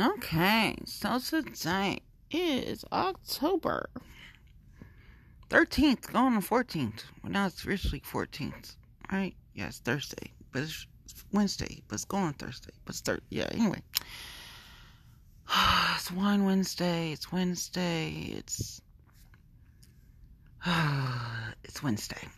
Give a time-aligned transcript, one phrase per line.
[0.00, 1.98] Okay, so today
[2.30, 3.90] is October
[5.50, 7.02] 13th, going on 14th.
[7.20, 8.76] Well, now it's officially 14th,
[9.10, 9.34] right?
[9.54, 10.86] Yeah, it's Thursday, but it's
[11.32, 13.24] Wednesday, but it's going on Thursday, but it's Thursday.
[13.30, 13.82] Yeah, anyway.
[15.96, 18.80] It's Wine Wednesday, it's Wednesday, it's.
[21.64, 22.28] it's Wednesday.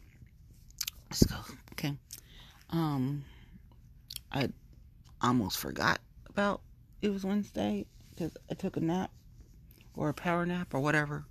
[1.10, 1.36] Let's go,
[1.72, 1.94] okay?
[2.70, 3.22] Um,
[4.32, 4.48] I
[5.20, 5.98] almost forgot
[6.30, 6.62] about
[7.02, 9.10] it was Wednesday because I took a nap
[9.96, 11.24] or a power nap or whatever.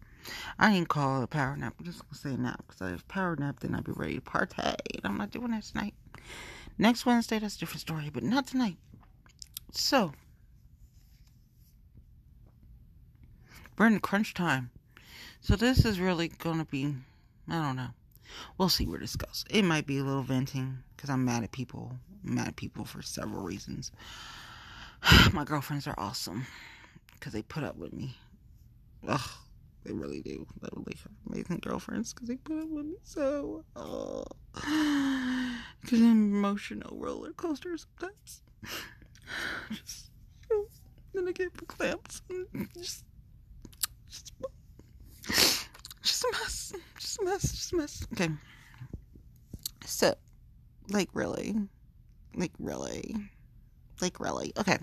[0.57, 1.75] I didn't call it a power nap.
[1.79, 4.75] I'm just gonna say nap because if power nap, then I'd be ready to partay.
[5.03, 5.93] I'm not doing that tonight.
[6.77, 8.77] Next Wednesday, that's a different story, but not tonight.
[9.71, 10.13] So
[13.77, 14.71] we're in crunch time.
[15.41, 16.95] So this is really gonna be,
[17.47, 17.89] I don't know.
[18.57, 19.45] We'll see where this goes.
[19.49, 21.93] It might be a little venting because I'm mad at people.
[22.25, 23.91] I'm mad at people for several reasons.
[25.33, 26.45] My girlfriends are awesome
[27.14, 28.17] because they put up with me.
[29.08, 29.30] Ugh,
[29.83, 30.45] they really do.
[30.61, 33.64] They really have amazing girlfriends because they put up with me so.
[35.81, 38.41] Because I'm emotional roller coaster sometimes.
[39.72, 40.11] just,
[41.13, 42.22] then I get clamps
[42.78, 43.03] just,
[44.08, 44.34] just,
[46.02, 48.08] just a mess, just a mess, just a mess.
[48.13, 48.30] Okay,
[49.86, 50.16] so,
[50.89, 51.56] like really,
[52.36, 53.16] like really.
[54.02, 54.78] Like really, okay.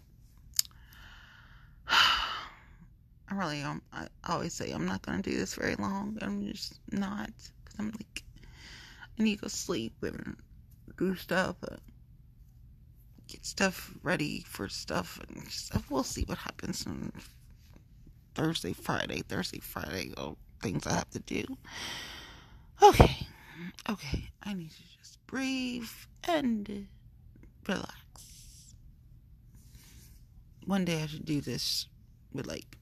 [1.89, 3.83] I really am.
[3.93, 6.19] I always say I'm not gonna do this very long.
[6.21, 7.31] I'm just not
[7.65, 8.23] because I'm like
[9.19, 10.37] I need to go sleep and
[10.99, 11.81] do stuff and
[13.29, 15.91] get stuff ready for stuff and stuff.
[15.91, 17.13] We'll see what happens on
[18.35, 20.13] Thursday, Friday, Thursday, Friday.
[20.17, 21.45] Oh, things I have to do.
[22.83, 23.27] Okay,
[23.89, 24.29] okay.
[24.43, 25.89] I need to just breathe
[26.25, 26.87] and
[27.67, 28.06] relax.
[30.67, 31.87] One day I should do this
[32.33, 32.77] with like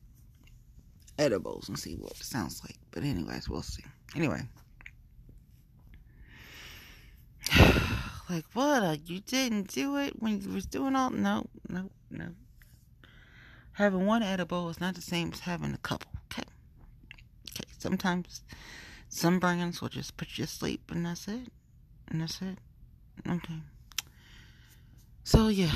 [1.19, 2.79] edibles and see what it sounds like.
[2.91, 3.85] But anyways, we'll see.
[4.17, 4.43] Anyway.
[8.31, 9.09] like what?
[9.09, 12.29] You didn't do it when you was doing all no, no, no.
[13.73, 16.11] Having one edible is not the same as having a couple.
[16.33, 16.49] Okay.
[17.51, 17.69] Okay.
[17.79, 18.43] Sometimes
[19.09, 21.49] some brands will just put you to sleep and that's it.
[22.09, 22.59] And that's it.
[23.29, 23.61] Okay.
[25.23, 25.75] So yeah.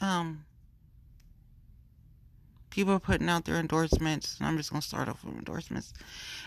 [0.00, 0.45] Um
[2.76, 5.94] people are putting out their endorsements, and I'm just gonna start off with endorsements.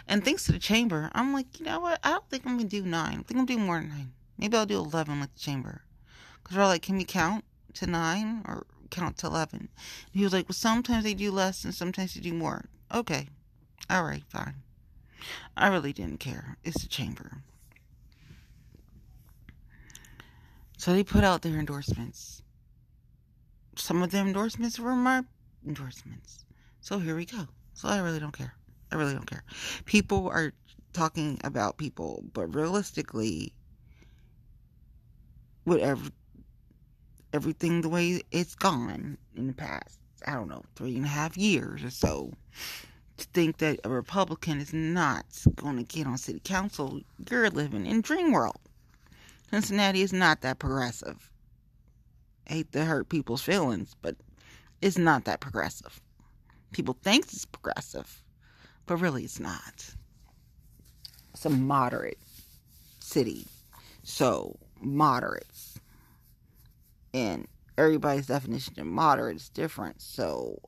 [0.08, 2.00] And thanks to the chamber, I'm like, you know what?
[2.04, 3.20] I don't think I'm gonna do nine.
[3.20, 4.12] I think I'm doing more than nine.
[4.38, 5.82] Maybe I'll do eleven with the chamber.
[6.44, 9.60] Cause they're like, can we count to nine or count to eleven?
[9.60, 12.66] And he was like, well, sometimes they do less and sometimes they do more.
[12.94, 13.28] Okay,
[13.90, 14.58] all right, fine.
[15.58, 16.58] I really didn't care.
[16.64, 17.42] It's the chamber.
[20.78, 22.44] So they put out their endorsements.
[23.76, 25.24] Some of the endorsements were my
[25.66, 26.46] endorsements.
[26.82, 27.48] So here we go.
[27.74, 28.54] So I really don't care.
[28.92, 29.44] I really don't care.
[29.86, 30.54] People are
[30.94, 33.54] talking about people, but realistically,
[35.64, 36.10] whatever,
[37.34, 41.38] everything the way it's gone in the past, I don't know, three and a half
[41.38, 42.34] years or so,
[43.18, 47.86] to think that a Republican is not going to get on city council, you're living
[47.86, 48.60] in dream world.
[49.52, 51.30] Cincinnati is not that progressive.
[52.48, 54.16] I hate to hurt people's feelings, but
[54.82, 56.00] it's not that progressive.
[56.72, 58.24] People think it's progressive,
[58.86, 59.94] but really it's not.
[61.34, 62.20] It's a moderate
[63.00, 63.46] city.
[64.04, 65.80] So, moderates.
[67.14, 67.48] And
[67.78, 70.02] everybody's definition of moderate is different.
[70.02, 70.60] So,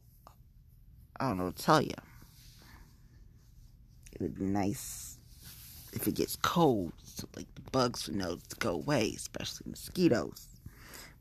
[1.20, 1.94] I don't know what to tell you.
[4.12, 5.18] It would be nice
[5.94, 10.51] if it gets cold, so like the bugs would know to go away, especially mosquitoes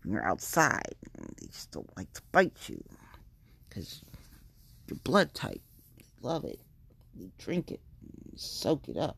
[0.03, 0.95] when you're outside.
[1.19, 2.83] They just don't like to bite you
[3.69, 4.03] because
[4.89, 5.61] your blood type.
[5.97, 6.61] They love it.
[7.15, 7.81] They drink it,
[8.37, 9.17] soak it up.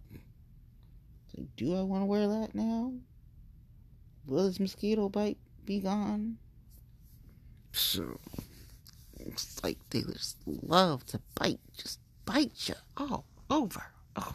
[1.56, 2.92] Do I want to wear that now?
[4.26, 6.36] Will this mosquito bite be gone?
[7.72, 8.20] So,
[9.18, 13.82] it's like they just love to bite, just bite you all over.
[14.16, 14.34] Oh.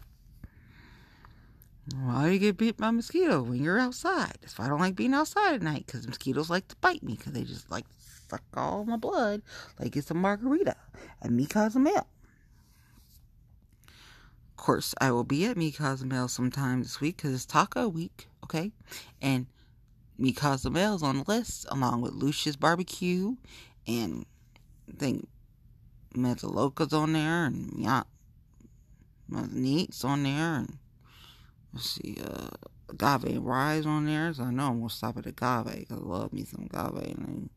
[1.95, 4.38] Why do you get bit by a mosquito when you're outside?
[4.42, 7.16] That's why I don't like being outside at night because mosquitoes like to bite me
[7.16, 7.86] because they just like
[8.30, 9.42] suck all my blood
[9.80, 10.75] like it's a margarita
[11.22, 12.07] at Me Cozumel.
[13.86, 18.28] Of course, I will be at Me Cozumel sometime this week because it's taco week,
[18.44, 18.74] okay?
[19.22, 19.48] And
[20.18, 23.36] Me is on the list along with Lucia's Barbecue
[23.88, 24.25] and
[24.90, 25.30] I think
[26.13, 28.04] Mezzaloca's on there and yeah,
[29.30, 30.78] Neat's on there and
[31.78, 32.50] let's see, uh,
[32.90, 34.34] Agave & Rye's on there.
[34.34, 37.50] So I know I'm gonna stop at agave because I love me some agave and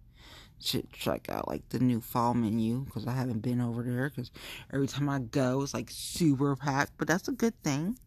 [0.63, 4.31] should check out like the new fall menu because I haven't been over there because
[4.71, 6.93] every time I go it's like super packed.
[6.99, 7.99] But that's a good thing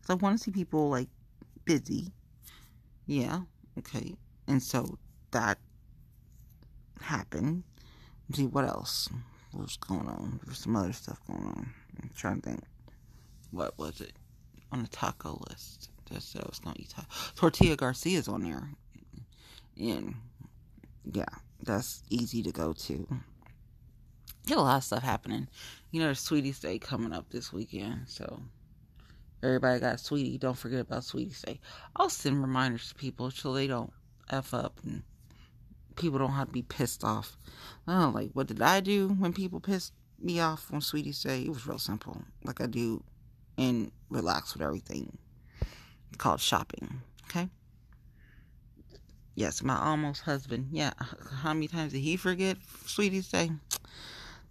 [0.00, 1.08] because I want to see people like
[1.64, 2.12] busy.
[3.06, 3.42] Yeah,
[3.78, 4.16] okay.
[4.48, 4.98] And so
[5.30, 5.58] that
[7.00, 7.62] happened.
[8.28, 9.08] Let's see what else?
[9.52, 10.40] What's going on?
[10.44, 11.72] There's some other stuff going on.
[12.02, 12.64] I'm trying to think.
[13.52, 14.12] What was it
[14.72, 15.90] on the taco list?
[16.10, 17.08] Just I was gonna eat taco.
[17.36, 18.70] Tortilla Garcia's on there,
[19.78, 20.14] and
[21.04, 21.24] yeah,
[21.62, 23.06] that's easy to go to.
[24.46, 25.48] Get a lot of stuff happening.
[25.90, 28.42] You know, there's Sweetest Day coming up this weekend, so
[29.42, 30.38] everybody got Sweetie.
[30.38, 31.60] Don't forget about Sweetest Day.
[31.94, 33.92] I'll send reminders to people so they don't
[34.30, 35.02] f up and
[35.96, 37.36] people don't have to be pissed off.
[37.86, 41.42] Oh, like what did I do when people pissed me off on Sweetest Day?
[41.42, 43.02] It was real simple, like I do,
[43.58, 45.16] and relax with everything.
[46.08, 47.00] It's called shopping.
[47.24, 47.48] Okay.
[49.34, 50.68] Yes, my almost husband.
[50.72, 50.92] Yeah,
[51.42, 53.22] how many times did he forget sweetie?
[53.22, 53.50] Say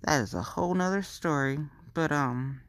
[0.02, 1.60] That is a whole nother story.
[1.94, 2.62] But um,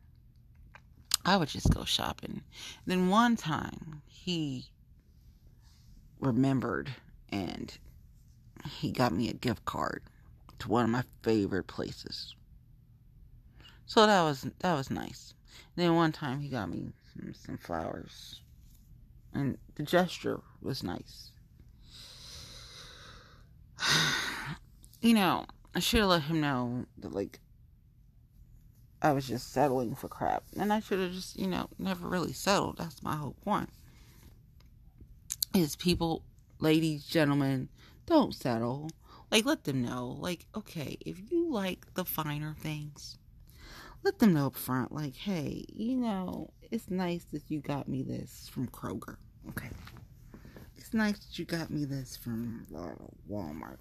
[1.25, 2.43] I would just go shopping.
[2.87, 4.67] Then one time he
[6.21, 6.91] remembered
[7.31, 7.77] and
[8.69, 10.03] he got me a gift card
[10.59, 12.35] to one of my favorite places.
[13.87, 15.35] So that was that was nice.
[15.77, 18.41] Then one time he got me some, some flowers,
[19.33, 21.31] and the gesture was nice.
[25.01, 27.41] you know, I should have let him know that like
[29.01, 32.33] I was just settling for crap, and I should have just you know never really
[32.33, 32.79] settled.
[32.79, 33.71] That's my whole point.
[35.55, 36.23] Is people,
[36.61, 37.69] ladies, gentlemen,
[38.07, 38.91] don't settle.
[39.31, 40.19] Like, let them know.
[40.21, 43.17] Like, okay, if you like the finer things,
[44.03, 44.93] let them know up front.
[44.93, 49.17] Like, hey, you know, it's nice that you got me this from Kroger.
[49.51, 49.69] Okay.
[50.77, 52.67] It's nice that you got me this from
[53.31, 53.79] Walmart.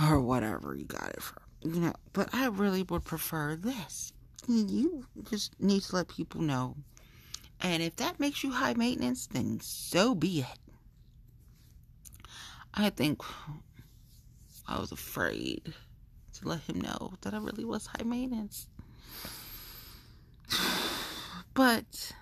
[0.00, 1.42] Or whatever you got it from.
[1.62, 4.12] You know, but I really would prefer this.
[4.46, 6.76] You just need to let people know.
[7.60, 10.58] And if that makes you high maintenance, then so be it.
[12.74, 13.22] I think
[14.68, 15.72] I was afraid
[16.40, 18.66] to let him know that I really was high maintenance.
[21.54, 22.12] But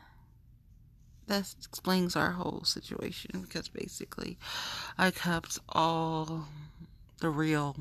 [1.26, 4.38] that explains our whole situation because basically
[4.96, 6.46] I kept all
[7.20, 7.76] the real.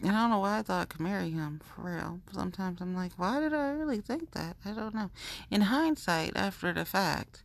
[0.00, 2.20] And I don't know why I thought I could marry him for real.
[2.32, 4.56] Sometimes I'm like, why did I really think that?
[4.64, 5.10] I don't know.
[5.50, 7.42] In hindsight, after the fact,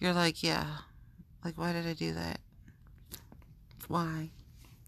[0.00, 0.66] you're like, yeah,
[1.44, 2.40] like, why did I do that?
[3.86, 4.30] Why?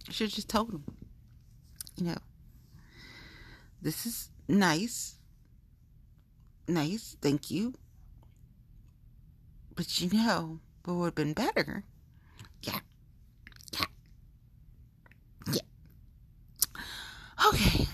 [0.09, 0.85] Should have just told him.
[1.97, 2.19] You know,
[3.83, 5.17] this is nice.
[6.67, 7.75] Nice, thank you.
[9.75, 11.85] But you know, what would have been better?
[12.63, 12.81] Yeah.
[13.73, 13.87] Yeah.
[15.53, 15.61] Yeah.
[17.49, 17.87] Okay.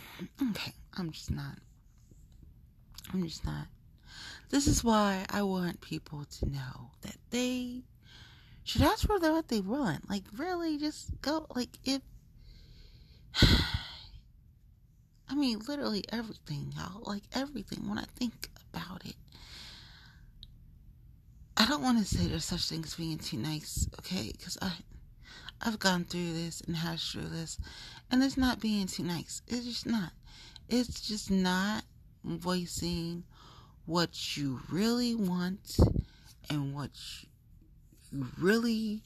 [0.51, 0.73] Okay.
[0.99, 1.59] I'm just not.
[3.13, 3.67] I'm just not.
[4.51, 7.83] This is why I want people to know that they
[8.67, 10.11] should ask for what they want.
[10.11, 11.47] Like, really, just go.
[11.55, 12.03] Like, if.
[15.29, 17.03] I mean, literally everything, y'all.
[17.05, 17.89] Like, everything.
[17.89, 19.15] When I think about it,
[21.57, 24.33] I don't want to say there's such things being too nice, okay?
[24.33, 24.73] Because I.
[25.63, 27.59] I've gone through this and hashed through this,
[28.11, 29.41] and it's not being too nice.
[29.49, 30.13] It's just not.
[30.69, 31.83] It's just not
[32.23, 33.25] voicing
[33.87, 35.79] what you really want
[36.51, 36.91] and what
[37.23, 37.29] you
[38.13, 39.03] really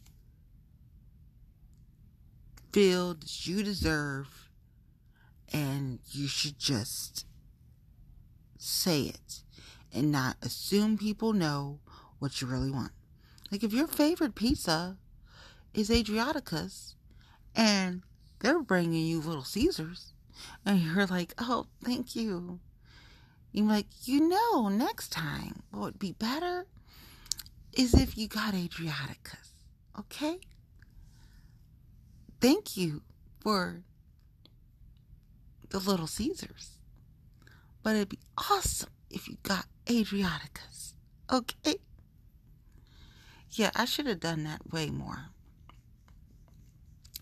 [2.73, 4.51] feel that you deserve,
[5.53, 7.27] and you should just
[8.59, 9.43] say it
[9.93, 11.81] and not assume people know
[12.19, 12.93] what you really want.
[13.51, 14.97] Like if your favorite pizza
[15.75, 16.95] is Adriatico's
[17.57, 18.03] and
[18.39, 20.13] they're bringing you Little Caesars,
[20.65, 22.61] and you're like, oh, thank you.
[23.53, 26.67] You're like, you know, next time what would be better
[27.73, 29.53] is if you got Adriatico's.
[29.99, 30.39] Okay?
[32.41, 33.03] Thank you
[33.41, 33.83] for
[35.69, 36.79] the Little Caesars.
[37.83, 40.95] But it'd be awesome if you got Adriatico's.
[41.31, 41.77] Okay?
[43.53, 45.27] Yeah, I should have done that way more.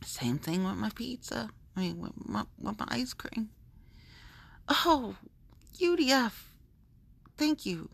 [0.05, 1.50] Same thing with my pizza.
[1.76, 3.50] I mean, with my, with my ice cream.
[4.69, 5.17] Oh,
[5.81, 6.33] UDF.
[7.37, 7.88] Thank you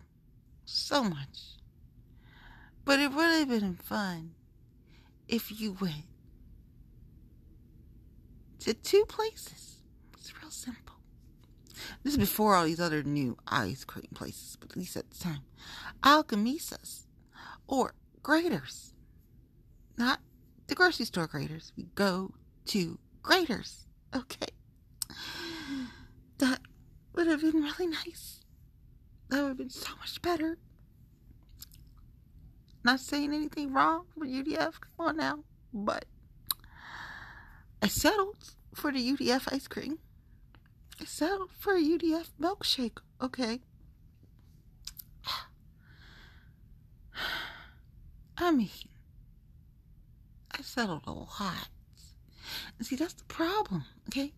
[0.64, 1.53] so much.
[2.84, 4.34] But it would have been fun
[5.26, 6.04] if you went
[8.60, 9.78] to two places.
[10.18, 10.94] It's real simple.
[12.02, 15.18] This is before all these other new ice cream places, but at least at the
[15.18, 15.42] time.
[16.02, 17.06] Aglamesis
[17.66, 18.94] or Graeter's.
[19.96, 20.20] Not
[20.66, 21.72] the grocery store Graeter's.
[21.76, 22.32] We go
[22.66, 23.86] to Graeter's.
[24.14, 24.46] Okay.
[26.38, 26.60] That
[27.14, 28.40] would have been really nice.
[29.28, 30.58] That would have been so much better.
[32.84, 35.38] Not saying anything wrong with UDF, come on now.
[35.72, 36.04] But
[37.80, 38.36] I settled
[38.74, 39.98] for the UDF ice cream.
[41.00, 43.60] I settled for a UDF milkshake, okay?
[48.36, 48.68] I mean,
[50.50, 51.68] I settled a lot.
[52.80, 54.34] See, that's the problem, okay?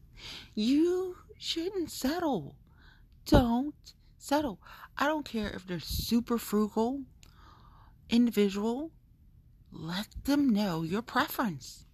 [0.55, 2.55] You shouldn't settle.
[3.27, 3.75] Don't
[4.19, 4.61] settle.
[4.97, 7.03] I don't care if they're super frugal,
[8.11, 8.91] individual.
[9.73, 11.85] Let them know your preference.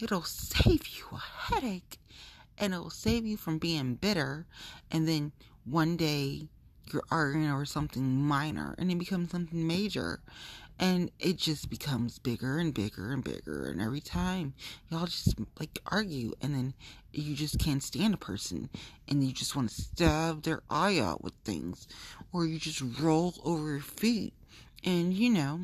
[0.00, 1.98] It'll save you a headache
[2.56, 4.46] and it'll save you from being bitter
[4.90, 5.32] and then
[5.64, 6.48] one day
[6.92, 10.20] you're arguing over something minor and it becomes something major
[10.78, 14.54] and it just becomes bigger and bigger and bigger and every time
[14.90, 16.74] y'all just like argue and then
[17.12, 18.68] you just can't stand a person
[19.08, 21.86] and you just want to stab their eye out with things
[22.32, 24.32] or you just roll over your feet
[24.84, 25.60] and you know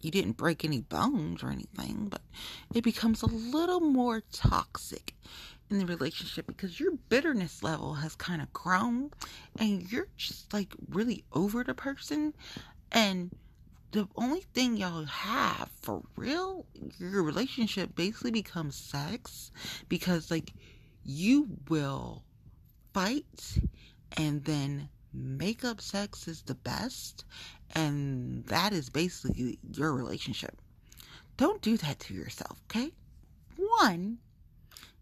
[0.00, 2.20] you didn't break any bones or anything but
[2.74, 5.14] it becomes a little more toxic
[5.70, 9.10] in the relationship because your bitterness level has kind of grown
[9.58, 12.32] and you're just like really over the person.
[12.90, 13.30] And
[13.92, 16.64] the only thing y'all have for real,
[16.98, 19.50] your relationship basically becomes sex
[19.88, 20.52] because, like,
[21.04, 22.22] you will
[22.92, 23.58] fight
[24.16, 27.24] and then make up sex is the best,
[27.74, 30.60] and that is basically your relationship.
[31.36, 32.92] Don't do that to yourself, okay?
[33.56, 34.18] One,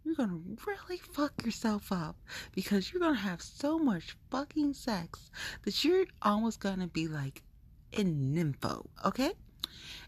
[0.04, 2.16] you're gonna really fuck yourself up
[2.52, 5.30] because you're gonna have so much fucking sex
[5.62, 7.42] that you're almost gonna be like,
[7.92, 9.32] a nympho, okay?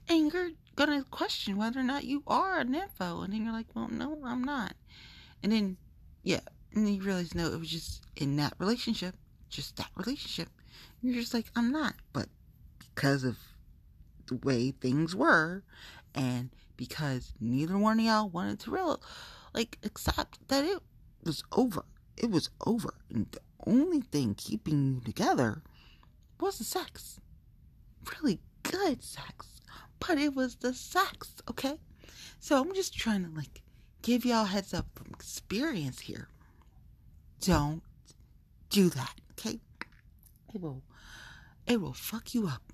[0.09, 3.75] And you're gonna question whether or not you are a nympho, and then you're like,
[3.75, 4.75] well, no, I'm not.
[5.43, 5.77] And then,
[6.23, 6.41] yeah,
[6.75, 9.15] and then you realize, no, it was just in that relationship,
[9.49, 10.49] just that relationship.
[11.01, 11.95] And you're just like, I'm not.
[12.13, 12.29] But
[12.79, 13.39] because of
[14.27, 15.63] the way things were,
[16.15, 19.03] and because neither one of y'all wanted to real,
[19.55, 20.81] like, accept that it
[21.25, 21.85] was over.
[22.17, 22.95] It was over.
[23.11, 25.63] And the only thing keeping you together
[26.41, 27.21] was the sex
[28.21, 29.61] really good sex,
[29.99, 31.79] but it was the sex, okay?
[32.41, 33.63] So I'm just trying to like
[34.03, 36.29] give y'all heads up from experience here.
[37.41, 37.83] Don't
[38.71, 39.61] do that, okay?
[40.55, 40.83] It will
[41.67, 42.73] it will fuck you up.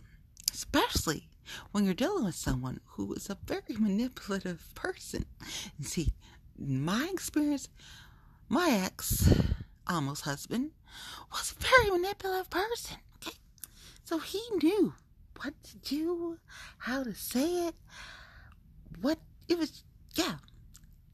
[0.53, 1.29] Especially
[1.73, 5.27] when you're dealing with someone who is a very manipulative person.
[5.77, 6.13] And see,
[6.57, 7.69] my experience,
[8.49, 9.33] my ex,
[9.89, 10.71] almost husband,
[11.33, 12.99] was a very manipulative person.
[13.17, 13.37] Okay?
[14.05, 14.95] So he knew
[15.43, 16.39] what to do,
[16.79, 17.75] how to say it,
[19.01, 19.19] what
[19.49, 19.83] it was.
[20.15, 20.37] Yeah.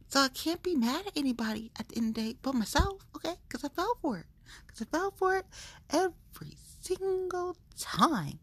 [0.08, 3.06] So I can't be mad at anybody at the end of the day but myself,
[3.16, 3.36] okay?
[3.48, 4.26] Because I fell for it.
[4.66, 5.46] Because I fell for it
[5.90, 8.38] every single time.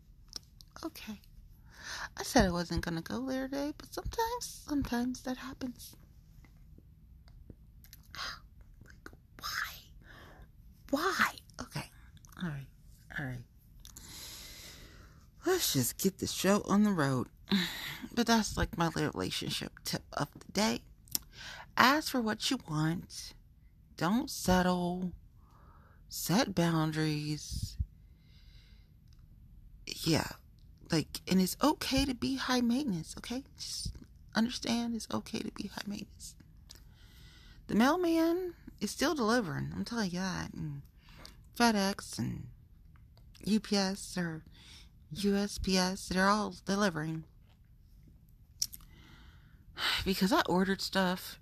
[0.85, 1.19] Okay.
[2.17, 5.95] I said I wasn't going to go there today, but sometimes, sometimes that happens.
[8.85, 9.73] Like, why?
[10.89, 11.31] Why?
[11.61, 11.89] Okay.
[12.41, 12.67] All right.
[13.17, 13.37] All right
[15.47, 17.27] let's just get the show on the road.
[18.13, 20.81] But that's like my relationship tip of the day.
[21.75, 23.33] Ask for what you want.
[23.95, 25.11] Don't settle.
[26.09, 27.77] Set boundaries.
[29.85, 30.27] Yeah.
[30.91, 33.43] Like, and it's okay to be high maintenance, okay?
[33.57, 33.91] Just
[34.35, 36.35] understand it's okay to be high maintenance.
[37.67, 39.73] The mailman is still delivering.
[39.75, 40.53] I'm telling you that.
[40.53, 40.81] And
[41.57, 42.47] FedEx and
[43.45, 44.43] UPS or
[45.13, 47.23] USPS, they're all delivering.
[50.05, 51.39] Because I ordered stuff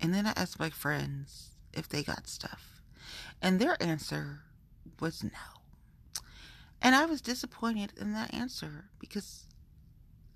[0.00, 2.73] and then I asked my friends if they got stuff.
[3.44, 4.40] And their answer
[4.98, 5.30] was no.
[6.82, 9.46] And I was disappointed in that answer because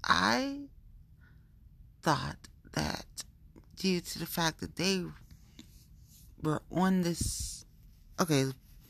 [0.05, 0.69] I
[2.03, 2.37] thought
[2.75, 3.07] that
[3.77, 5.05] due to the fact that they
[6.43, 7.65] were on this
[8.21, 8.45] okay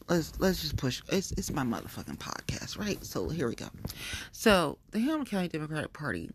[0.08, 1.02] let's let's just push.
[1.10, 3.02] It's it's my motherfucking podcast, right?
[3.04, 3.68] So here we go.
[4.32, 6.30] So the Hamilton County Democratic Party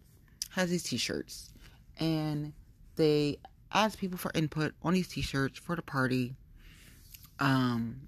[0.52, 1.52] has these T-shirts,
[2.00, 2.54] and
[2.96, 3.38] they
[3.74, 6.36] ask people for input on these T-shirts for the party.
[7.40, 8.08] Um,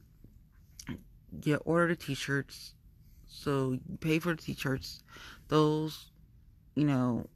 [1.43, 2.73] you order the T-shirts,
[3.27, 5.03] so you pay for the T-shirts.
[5.47, 6.11] Those,
[6.75, 7.27] you know,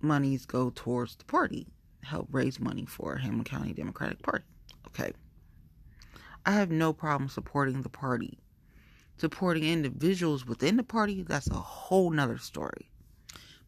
[0.00, 1.66] monies go towards the party,
[2.02, 4.44] help raise money for Hamilton County Democratic Party.
[4.86, 5.12] Okay.
[6.46, 8.38] I have no problem supporting the party.
[9.18, 12.90] Supporting individuals within the party, that's a whole nother story.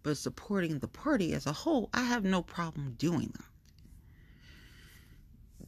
[0.02, 3.44] But supporting the party as a whole, I have no problem doing that.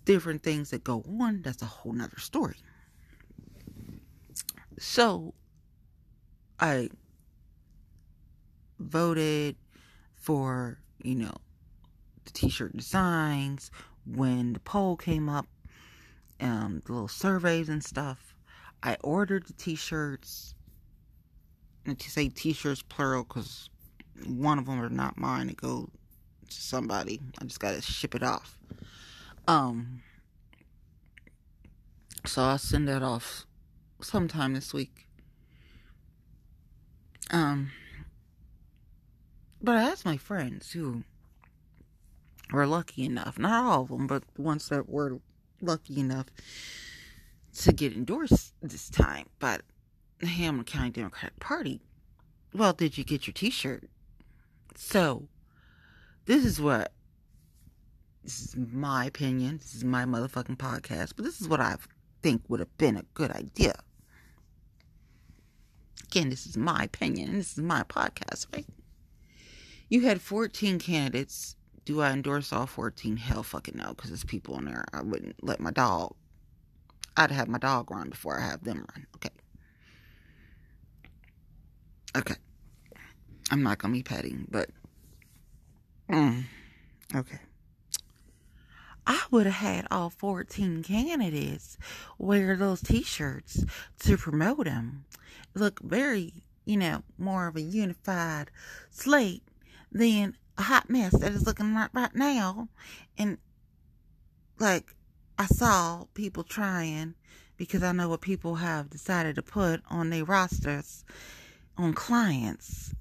[0.05, 2.57] Different things that go on, that's a whole nother story.
[4.79, 5.35] So,
[6.61, 6.91] I
[8.79, 9.57] voted
[10.15, 11.35] for, you know,
[12.25, 13.71] the t shirt designs
[14.07, 15.47] when the poll came up,
[16.41, 18.35] um, the little surveys and stuff.
[18.83, 20.55] I ordered the t shirts.
[21.87, 23.69] And to say t shirts plural because
[24.27, 25.51] one of them are not mine.
[25.51, 25.89] It goes
[26.49, 27.21] to somebody.
[27.39, 28.59] I just gotta ship it off.
[29.47, 30.03] Um.
[32.27, 33.47] So I'll send that off
[34.01, 35.07] sometime this week.
[37.31, 37.71] Um.
[39.63, 41.05] But I asked my friends who
[42.53, 45.21] were lucky enough, not all of them, but the ones that were
[45.61, 46.27] lucky enough
[47.61, 49.59] to get endorsed this time by
[50.19, 51.81] the Hamilton County Democratic Party.
[52.53, 53.89] Well, did you get your t shirt?
[54.77, 55.29] So,
[56.27, 56.93] this is what,
[58.25, 59.59] this is my opinion.
[59.59, 61.77] This is my motherfucking podcast, but this is what I
[62.23, 63.75] think would have been a good idea.
[66.05, 68.67] Again, this is my opinion, and this is my podcast, right?
[69.91, 71.57] You had 14 candidates.
[71.85, 73.19] Do I endorse all 14?
[73.19, 74.87] Hell fucking no, because there's people in there.
[74.95, 76.15] I wouldn't let my dog.
[77.17, 79.07] I'd have my dog run before I have them run.
[79.17, 79.31] Okay.
[82.17, 82.37] Okay.
[83.51, 84.71] I'm not gonna be petting, but
[86.09, 86.45] mm,
[87.15, 87.39] okay.
[89.07, 91.77] I would have had all 14 candidates
[92.19, 93.65] wear those t-shirts
[94.01, 95.05] to promote them.
[95.55, 96.33] Look very,
[96.65, 98.51] you know, more of a unified
[98.91, 99.43] slate
[99.93, 102.69] than a hot mess that is looking right, right now.
[103.19, 103.39] And
[104.59, 104.95] like
[105.39, 107.15] I saw people trying
[107.57, 111.05] because I know what people have decided to put on their rosters
[111.77, 112.95] on clients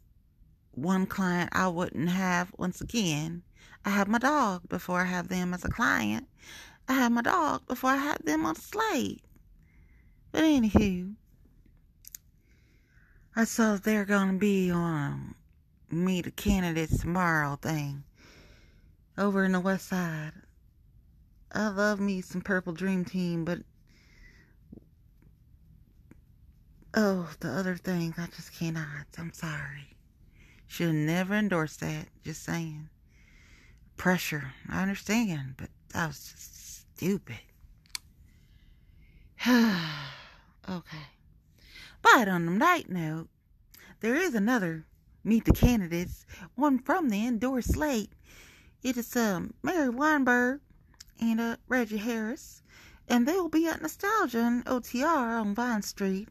[0.76, 3.44] one client I wouldn't have once again.
[3.86, 6.28] I have my dog before I have them as a client.
[6.88, 9.22] I have my dog before I have them on slate.
[10.32, 11.16] But anywho,
[13.36, 15.36] I saw they're gonna be on
[15.90, 18.04] meet the candidates tomorrow thing
[19.18, 20.32] over in the west side.
[21.52, 23.60] I love me some Purple Dream Team, but
[26.96, 29.06] oh, the other things I just cannot.
[29.18, 29.96] I'm sorry.
[30.68, 32.08] Should never endorsed that.
[32.24, 32.90] Just saying.
[33.98, 34.54] Pressure.
[34.70, 37.40] I understand, but that was just stupid.
[39.48, 41.08] okay.
[42.02, 43.30] But on a night note,
[44.00, 44.86] there is another
[45.24, 46.26] Meet the Candidates,
[46.56, 48.12] one from the endorsed slate.
[48.82, 50.60] It is um, Mary Weinberg
[51.20, 52.62] and uh, Reggie Harris,
[53.08, 56.28] and they will be at Nostalgia and OTR on Vine Street,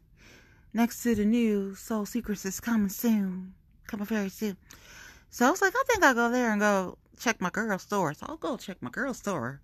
[0.74, 3.54] next to the new Soul Secrets is coming soon
[3.92, 4.56] coming very soon.
[5.30, 8.14] So I was like, I think I'll go there and go check my girl store.
[8.14, 9.60] So I'll go check my girl store,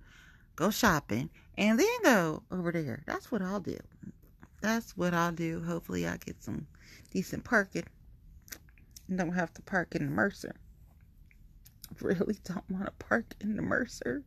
[0.56, 3.02] go shopping, and then go over there.
[3.06, 3.78] That's what I'll do.
[4.60, 5.62] That's what I'll do.
[5.62, 6.66] Hopefully, I get some
[7.12, 7.84] decent parking
[9.08, 10.54] and don't have to park in the Mercer.
[12.02, 14.22] Really don't want to park in the Mercer.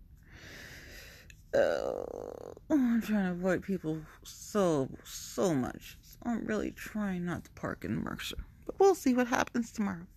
[1.54, 5.98] Oh, I'm trying to avoid people so, so much.
[6.02, 8.38] So I'm really trying not to park in Mercer.
[8.66, 10.08] But we'll see what happens tomorrow.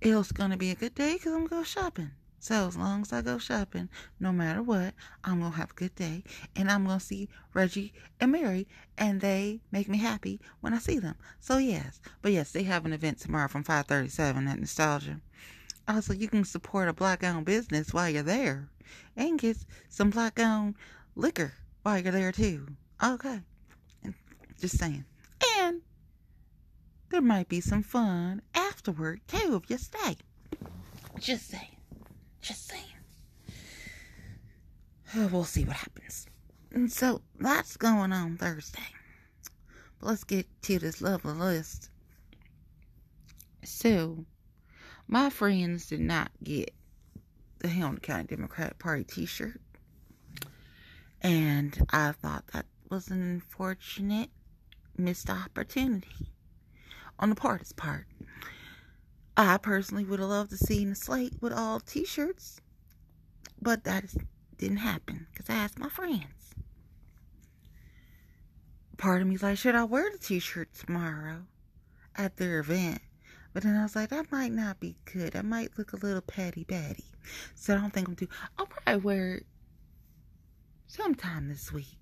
[0.00, 2.10] It's going to be a good day because I'm going to go shopping.
[2.40, 3.88] So as long as I go shopping,
[4.20, 6.22] no matter what, I'm going to have a good day.
[6.54, 8.68] And I'm going to see Reggie and Mary.
[8.96, 11.16] And they make me happy when I see them.
[11.40, 12.00] So yes.
[12.22, 15.20] But yes, they have an event tomorrow from 537 at Nostalgia.
[15.88, 18.68] Also, you can support a black-owned business while you're there.
[19.16, 19.56] And get
[19.88, 20.76] some black-owned
[21.16, 22.68] liquor while you're there too.
[23.02, 23.40] Okay.
[24.60, 25.04] Just saying.
[27.10, 30.16] There might be some fun afterward too if you stay.
[31.18, 31.76] Just saying.
[32.42, 32.84] Just saying.
[35.16, 36.26] Uh, we'll see what happens.
[36.70, 38.80] And so that's going on Thursday.
[39.98, 41.90] But let's get to this lovely list.
[43.64, 44.24] So,
[45.06, 46.72] my friends did not get
[47.60, 49.60] the Hamilton County Democratic Party t shirt.
[51.22, 54.30] And I thought that was an unfortunate
[54.96, 56.28] missed opportunity
[57.18, 58.06] on the party's part.
[59.36, 62.60] I personally would have loved to see the slate with all t-shirts,
[63.62, 64.04] but that
[64.56, 66.54] didn't happen because I asked my friends.
[68.96, 71.42] Part of me's like, should I wear the t-shirt tomorrow
[72.16, 73.00] at their event?
[73.52, 75.36] But then I was like, that might not be good.
[75.36, 77.04] I might look a little patty patty.
[77.54, 78.28] So I don't think I'm too.
[78.58, 79.46] I'll probably wear it
[80.86, 81.98] sometime this week.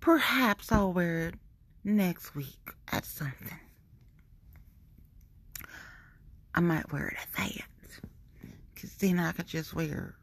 [0.00, 1.34] Perhaps I'll wear it
[1.84, 3.58] next week at something.
[6.58, 7.68] I might wear it at that.
[8.74, 10.16] Because then I could just wear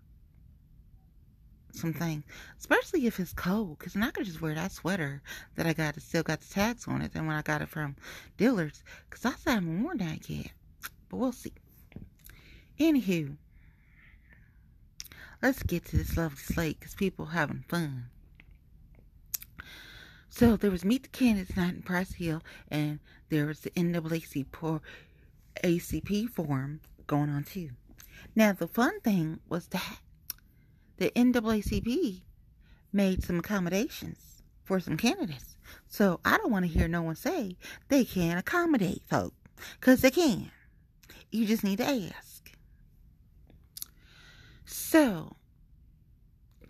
[1.72, 2.26] something,
[2.60, 3.80] especially if it's cold.
[3.80, 5.22] Because then I could just wear that sweater
[5.56, 7.96] that I got, still got the tags on it, than when I got it from
[8.36, 8.84] dealers.
[9.10, 10.52] Because I still haven't worn that yet.
[11.08, 11.54] But we'll see.
[12.82, 13.38] Anywho,
[15.42, 18.08] let's get to this lovely slate because people having fun.
[20.28, 24.82] So there was Meet the Candidates night in Price Hill, and there was the NAACP,
[25.64, 27.72] ACP forum going on too.
[28.36, 30.00] Now the fun thing was that
[30.98, 32.22] the NAACP
[32.92, 35.58] made some accommodations for some candidates.
[35.88, 37.58] So I don't want to hear no one say
[37.90, 39.34] they can't accommodate folk,
[39.80, 40.52] because they can.
[41.32, 42.52] You just need to ask.
[44.66, 45.36] So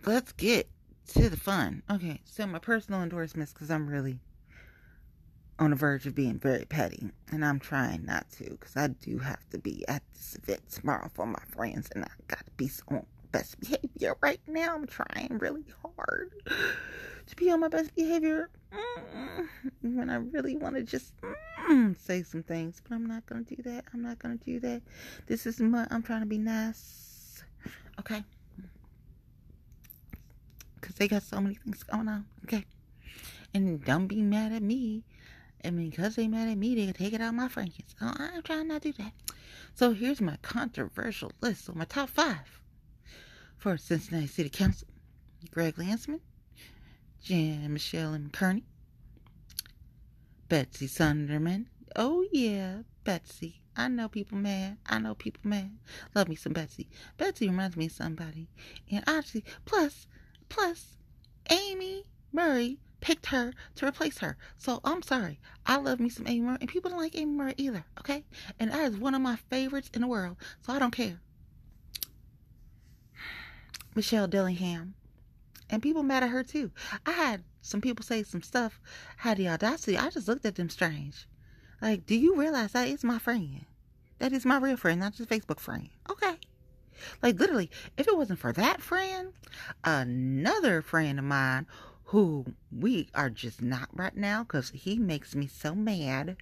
[0.06, 0.70] let's get
[1.14, 1.84] to the fun.
[1.90, 4.20] Okay, so my personal endorsements, because I'm really
[5.58, 9.20] on the verge of being very petty, and I'm trying not to, because I do
[9.20, 12.70] have to be at this event tomorrow for my friends, and I got to be
[12.90, 14.76] on best behavior right now.
[14.76, 15.66] I'm trying really
[15.98, 16.32] hard
[17.28, 19.98] to be on my best behavior mm-hmm.
[19.98, 23.58] when I really want to just mm-hmm, say some things, but I'm not gonna do
[23.64, 23.86] that.
[23.94, 24.82] I'm not gonna do that.
[25.28, 25.88] This is my.
[25.90, 27.44] I'm trying to be nice.
[28.00, 28.24] Okay
[30.86, 32.26] because they got so many things going on.
[32.44, 32.64] Okay.
[33.54, 35.04] And don't be mad at me.
[35.74, 37.76] Mean, because they mad at me, they can take it out my friends.
[38.02, 39.14] Oh, uh, I'm trying not to do that.
[39.74, 42.62] So here's my controversial list of my top five
[43.58, 44.88] for Cincinnati City Council.
[45.52, 46.22] Greg Landsman,
[47.22, 48.64] Jan Michelle and Kearney,
[50.50, 51.68] Betsy Sundermann.
[51.96, 53.62] Oh yeah, Betsy.
[53.78, 54.78] I know people mad.
[54.86, 55.78] I know people mad.
[56.16, 56.88] Love me some Betsy.
[57.18, 58.48] Betsy reminds me of somebody.
[58.90, 60.08] And actually, plus,
[60.50, 60.98] Plus,
[61.50, 64.38] Amy Murray picked her to replace her.
[64.58, 65.40] So I'm sorry.
[65.66, 68.24] I love me some Amy Murray, and people don't like Amy Murray either, okay?
[68.60, 71.20] And that is one of my favorites in the world, so I don't care.
[73.96, 74.96] Michelle Dillingham.
[75.70, 76.72] And people mad at her too.
[77.06, 78.80] I had some people say some stuff,
[79.18, 79.98] had the audacity.
[79.98, 81.28] I just looked at them strange.
[81.82, 83.66] Like, do you realize that is my friend?
[84.20, 85.90] That is my real friend, not just Facebook friend.
[86.10, 86.36] Okay.
[87.22, 89.34] Like literally, if it wasn't for that friend,
[89.84, 91.68] another friend of mine
[92.06, 96.38] who we are just not right now because he makes me so mad.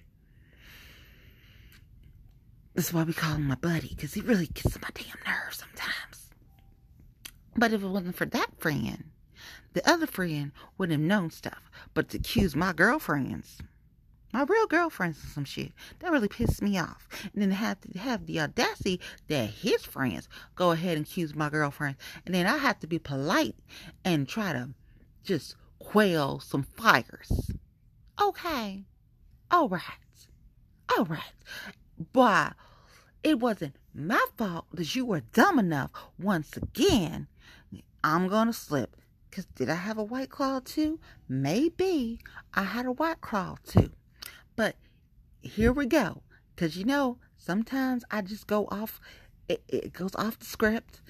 [2.74, 6.30] That's why we call him my buddy because he really gets my damn nerves sometimes.
[7.56, 9.04] But if it wasn't for that friend,
[9.72, 11.70] the other friend wouldn't have known stuff.
[11.94, 13.60] But to accuse my girlfriends
[14.34, 15.70] my real girlfriends and some shit.
[16.00, 17.06] That really pissed me off.
[17.32, 21.48] And then have to have the audacity that his friends go ahead and accuse my
[21.48, 21.94] girlfriend.
[22.26, 23.54] And then I have to be polite
[24.04, 24.70] and try to
[25.24, 27.50] just quell some fires.
[28.20, 28.84] Okay.
[29.50, 29.82] All right.
[30.96, 31.34] All right.
[32.12, 32.54] But
[33.22, 37.28] it wasn't my fault that you were dumb enough once again.
[38.02, 38.96] I'm going to slip.
[39.30, 41.00] Because did I have a white claw too?
[41.28, 42.20] Maybe
[42.52, 43.90] I had a white claw too.
[44.54, 44.76] But
[45.40, 46.22] here we go.
[46.54, 49.00] Because you know, sometimes I just go off,
[49.48, 51.00] it, it goes off the script.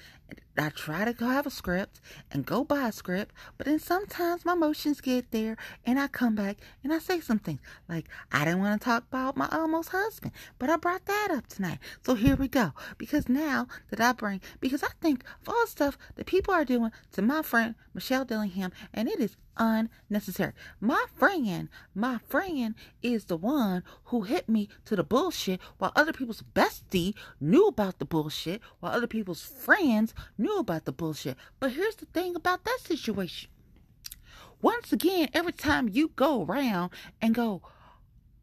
[0.57, 1.99] I try to have a script
[2.31, 6.33] and go by a script, but then sometimes my emotions get there and I come
[6.33, 7.59] back and I say some things.
[7.89, 11.47] Like, I didn't want to talk about my almost husband, but I brought that up
[11.47, 11.79] tonight.
[12.05, 12.71] So here we go.
[12.97, 16.65] Because now that I bring, because I think of all the stuff that people are
[16.65, 20.53] doing to my friend Michelle Dillingham, and it is unnecessary.
[20.79, 26.13] My friend, my friend is the one who hit me to the bullshit while other
[26.13, 31.37] people's bestie knew about the bullshit, while other people's friends knew about the bullshit.
[31.59, 33.49] But here's the thing about that situation.
[34.61, 36.91] Once again, every time you go around
[37.21, 37.61] and go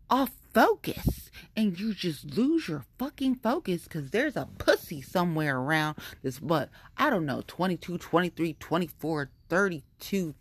[0.08, 5.96] off focus and you just lose your fucking focus because there's a pussy somewhere around
[6.22, 10.34] this, what, I don't know, 22, 23, 24, 32,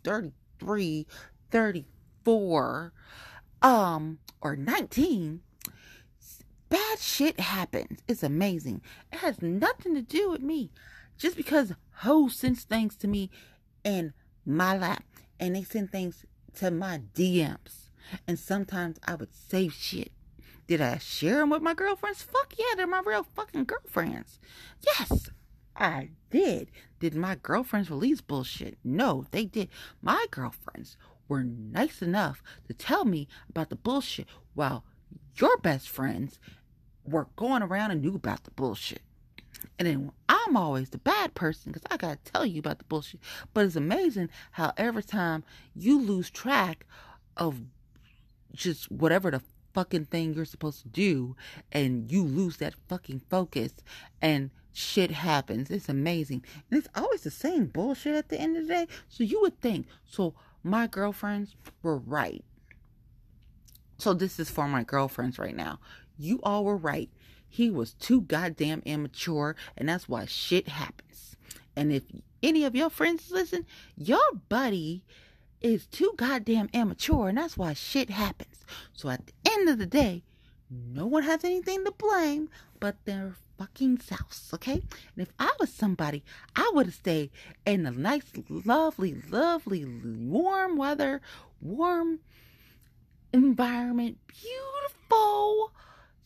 [0.62, 1.08] 33,
[1.52, 2.94] 34,
[3.62, 5.42] um, or 19
[6.70, 8.00] bad shit happens.
[8.08, 8.82] It's amazing.
[9.12, 10.72] It has nothing to do with me
[11.18, 13.30] just because hoes sends things to me
[13.84, 14.14] in
[14.46, 15.04] my lap
[15.40, 17.90] and they send things to my DMs.
[18.28, 20.12] And sometimes I would save shit.
[20.68, 22.24] Did I share them with my girlfriends?
[22.24, 24.40] Fuck yeah, they're my real fucking girlfriends.
[24.82, 25.30] Yes,
[25.76, 26.72] I did.
[27.02, 28.78] Did my girlfriends release bullshit?
[28.84, 29.70] No, they did.
[30.04, 34.84] My girlfriends were nice enough to tell me about the bullshit while
[35.36, 36.40] your best friends
[37.04, 39.02] were going around and knew about the bullshit.
[39.80, 42.86] And then I'm always the bad person because I got to tell you about the
[42.86, 43.20] bullshit.
[43.52, 46.86] But it's amazing how every time you lose track
[47.36, 47.64] of
[48.54, 49.42] just whatever the
[49.74, 51.36] fucking thing you're supposed to do
[51.72, 53.74] and you lose that fucking focus
[54.22, 55.70] and shit happens.
[55.70, 56.44] It's amazing.
[56.70, 58.88] And it's always the same bullshit at the end of the day.
[59.10, 62.44] So you would think, so my girlfriends were right.
[63.98, 65.80] So this is for my girlfriends right now.
[66.18, 67.10] You all were right.
[67.48, 71.36] He was too goddamn immature, and that's why shit happens.
[71.76, 72.04] And if
[72.42, 73.66] any of your friends listen,
[73.98, 75.04] your buddy
[75.60, 78.51] is too goddamn immature, and that's why shit happens.
[78.94, 80.24] So at the end of the day,
[80.70, 84.82] no one has anything to blame but their fucking selves, okay?
[85.16, 86.24] And if I was somebody,
[86.56, 87.30] I would have stayed
[87.66, 91.22] in a nice, lovely, lovely, warm weather,
[91.62, 92.20] warm
[93.34, 95.74] environment, beautiful.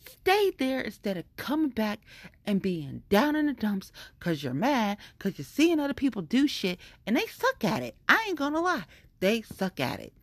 [0.07, 1.99] Stay there instead of coming back
[2.45, 6.47] and being down in the dumps because you're mad because you're seeing other people do
[6.47, 7.95] shit and they suck at it.
[8.07, 8.85] I ain't gonna lie.
[9.19, 10.13] They suck at it.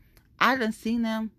[0.40, 1.32] I done seen them.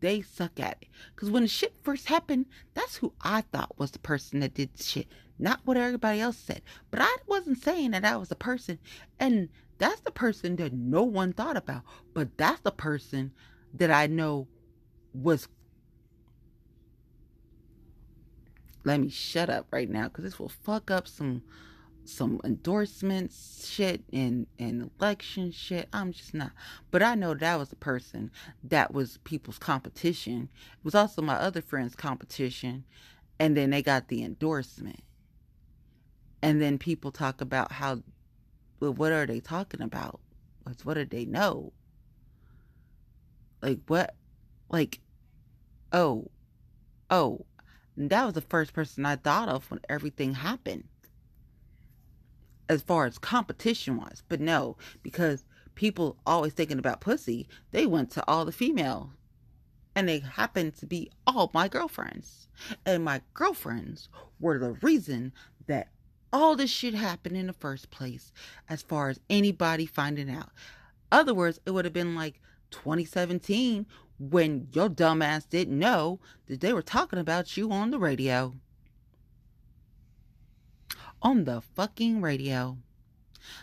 [0.00, 0.88] They suck at it.
[1.14, 4.70] Because when the shit first happened, that's who I thought was the person that did
[4.76, 5.08] shit.
[5.38, 6.62] Not what everybody else said.
[6.90, 8.78] But I wasn't saying that I was the person.
[9.18, 11.82] And that's the person that no one thought about.
[12.14, 13.32] But that's the person
[13.74, 14.48] that I know
[15.12, 15.48] was.
[18.84, 21.42] Let me shut up right now because this will fuck up some
[22.08, 25.88] some endorsements shit and, and election shit.
[25.92, 26.52] I'm just not.
[26.90, 28.30] But I know that was a person
[28.64, 30.48] that was people's competition.
[30.78, 32.84] It was also my other friend's competition.
[33.38, 35.00] And then they got the endorsement.
[36.42, 38.02] And then people talk about how,
[38.80, 40.20] well, what are they talking about?
[40.62, 41.72] What, what do they know?
[43.62, 44.14] Like, what?
[44.70, 45.00] Like,
[45.92, 46.30] oh,
[47.10, 47.44] oh.
[47.96, 50.84] And that was the first person I thought of when everything happened
[52.68, 54.22] as far as competition was.
[54.28, 59.12] But no, because people always thinking about pussy, they went to all the female.
[59.94, 62.48] And they happened to be all my girlfriends.
[62.86, 65.32] And my girlfriends were the reason
[65.66, 65.88] that
[66.32, 68.32] all this shit happened in the first place,
[68.68, 70.50] as far as anybody finding out.
[71.10, 73.86] Other words, it would have been like 2017
[74.18, 78.54] when your dumbass didn't know that they were talking about you on the radio
[81.22, 82.78] on the fucking radio.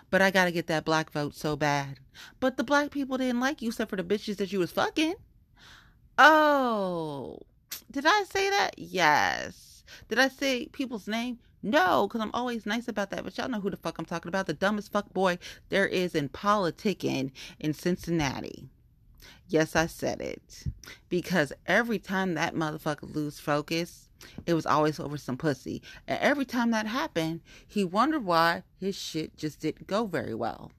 [0.10, 2.00] But I gotta get that black vote so bad.
[2.40, 5.16] But the black people didn't like you except for the bitches that you was fucking.
[6.18, 7.40] Oh,
[7.92, 8.72] did I say that?
[8.78, 9.84] Yes.
[10.08, 11.40] Did I say people's name?
[11.62, 13.24] No, because I'm always nice about that.
[13.24, 14.48] But y'all know who the fuck I'm talking about.
[14.48, 15.40] The dumbest fuck boy
[15.70, 18.70] there is in politicking in Cincinnati.
[19.48, 20.66] Yes, I said it.
[21.10, 24.10] Because every time that motherfucker lose focus,
[24.46, 25.82] it was always over some pussy.
[26.08, 30.72] And every time that happened, he wondered why his shit just didn't go very well.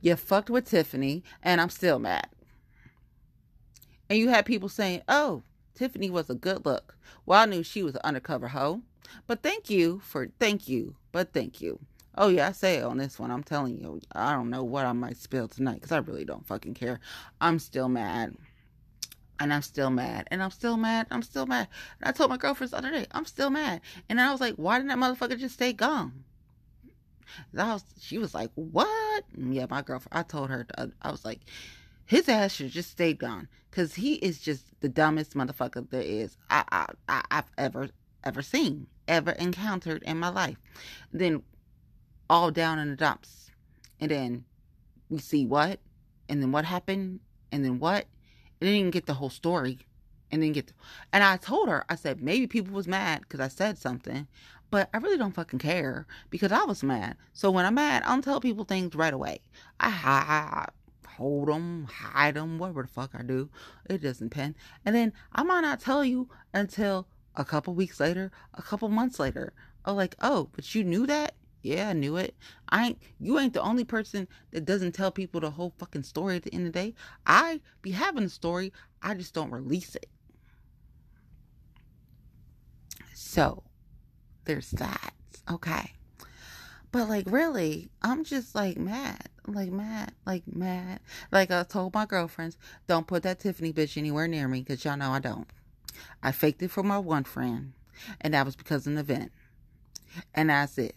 [0.00, 2.28] You fucked with Tiffany, and I'm still mad.
[4.08, 5.42] And you had people saying, oh,
[5.74, 6.96] Tiffany was a good look.
[7.26, 8.82] Well, I knew she was an undercover hoe.
[9.26, 11.78] But thank you for, thank you, but thank you.
[12.18, 13.30] Oh, yeah, I say it on this one.
[13.30, 16.46] I'm telling you, I don't know what I might spill tonight because I really don't
[16.46, 16.98] fucking care.
[17.40, 18.36] I'm still mad
[19.38, 21.68] and I'm still mad, and I'm still mad, I'm still mad.
[22.00, 23.80] And I told my girlfriend the other day, I'm still mad.
[24.08, 26.24] And I was like, why didn't that motherfucker just stay gone?
[27.52, 29.24] Was, she was like, what?
[29.36, 31.40] Yeah, my girlfriend, I told her, uh, I was like,
[32.06, 36.36] his ass should just stay gone, cause he is just the dumbest motherfucker there is
[36.48, 37.88] I, I, I I've ever
[38.22, 40.56] ever seen, ever encountered in my life.
[41.12, 41.42] Then
[42.30, 43.50] all down in the dumps,
[44.00, 44.44] and then
[45.08, 45.80] we see what,
[46.28, 47.20] and then what happened,
[47.52, 48.06] and then what,
[48.60, 49.78] and didn't get the whole story.
[50.30, 50.72] And then get the,
[51.12, 54.26] and I told her I said maybe people was mad because I said something
[54.70, 57.16] but I really don't fucking care because I was mad.
[57.32, 59.40] So when I'm mad I don't tell people things right away.
[59.78, 60.66] I hide
[61.06, 63.48] hold them hide them whatever the fuck I do.
[63.88, 68.32] It doesn't depend and then I might not tell you until a couple weeks later
[68.54, 69.52] a couple months later.
[69.84, 72.34] Oh like oh but you knew that yeah, I knew it.
[72.68, 76.36] I ain't you ain't the only person that doesn't tell people the whole fucking story
[76.36, 76.94] at the end of the day.
[77.26, 80.08] I be having a story, I just don't release it.
[83.14, 83.62] So
[84.44, 85.12] there's that.
[85.50, 85.92] Okay.
[86.92, 89.28] But like really, I'm just like mad.
[89.46, 90.12] Like mad.
[90.24, 91.00] Like mad.
[91.30, 94.96] Like I told my girlfriends, don't put that Tiffany bitch anywhere near me, because y'all
[94.96, 95.48] know I don't.
[96.22, 97.72] I faked it for my one friend,
[98.20, 99.32] and that was because of an event.
[100.34, 100.96] And that's it.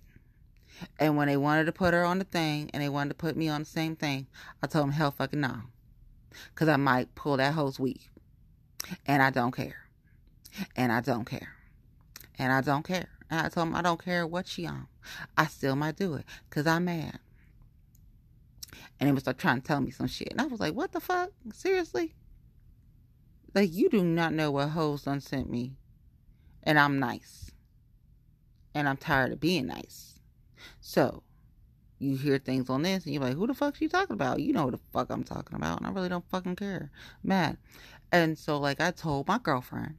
[0.99, 3.35] And when they wanted to put her on the thing and they wanted to put
[3.35, 4.27] me on the same thing,
[4.61, 5.61] I told them, hell fucking no.
[6.53, 8.09] Because I might pull that hoe's week.
[9.05, 9.87] And I don't care.
[10.75, 11.55] And I don't care.
[12.37, 13.09] And I don't care.
[13.29, 14.87] And I told them I don't care what she on.
[15.37, 17.19] I still might do it because I'm mad.
[18.99, 20.29] And they was like trying to tell me some shit.
[20.31, 21.31] And I was like, what the fuck?
[21.53, 22.15] Seriously?
[23.53, 25.77] Like you do not know what hoes done sent me.
[26.63, 27.51] And I'm nice.
[28.73, 30.18] And I'm tired of being nice.
[30.81, 31.23] So
[31.99, 34.39] you hear things on this and you're like, who the fuck she talking about?
[34.39, 35.79] You know what the fuck I'm talking about.
[35.79, 36.91] And I really don't fucking care.
[37.23, 37.57] Mad.
[38.11, 39.95] And so like I told my girlfriend,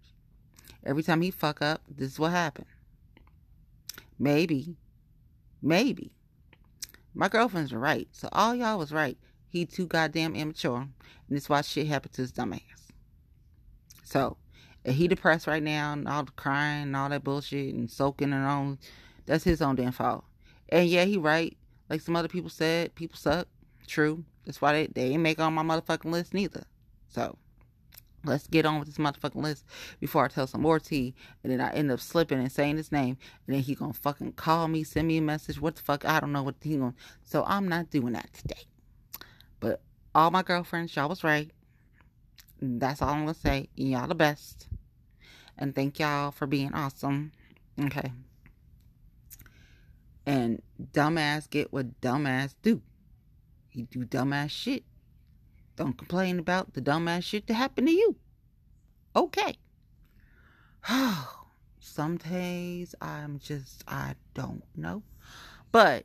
[0.85, 2.67] every time he fuck up, this is what happened.
[4.19, 4.77] Maybe.
[5.63, 6.13] Maybe.
[7.15, 8.09] My girlfriends right.
[8.13, 9.19] So all y'all was right.
[9.49, 10.81] He too goddamn immature.
[10.81, 10.91] And
[11.29, 12.89] this why shit happened to his dumb ass.
[14.05, 14.37] So
[14.85, 18.33] if he depressed right now and all the crying and all that bullshit and soaking
[18.33, 18.79] and all
[19.27, 20.25] that's his own damn fault.
[20.71, 21.57] And yeah, he right.
[21.89, 23.49] Like some other people said, people suck.
[23.87, 24.25] True.
[24.45, 26.65] That's why they, they ain't make on my motherfucking list neither.
[27.09, 27.37] So
[28.25, 29.65] let's get on with this motherfucking list
[29.99, 32.93] before I tell some more tea and then I end up slipping and saying his
[32.93, 35.61] name and then he gonna fucking call me, send me a message.
[35.61, 36.05] What the fuck?
[36.05, 38.67] I don't know what he gonna so I'm not doing that today.
[39.59, 39.81] But
[40.15, 41.51] all my girlfriends, y'all was right.
[42.61, 43.69] That's all I'm gonna say.
[43.75, 44.69] Y'all the best.
[45.59, 47.33] And thank y'all for being awesome.
[47.81, 48.13] Okay.
[50.27, 52.83] And dumbass get what dumbass do.
[53.69, 54.85] He do dumbass shit.
[55.77, 58.17] Don't complain about the dumbass shit that happened to you.
[59.17, 59.57] Okay.
[61.81, 65.03] Some days I'm just I don't know.
[65.73, 66.05] But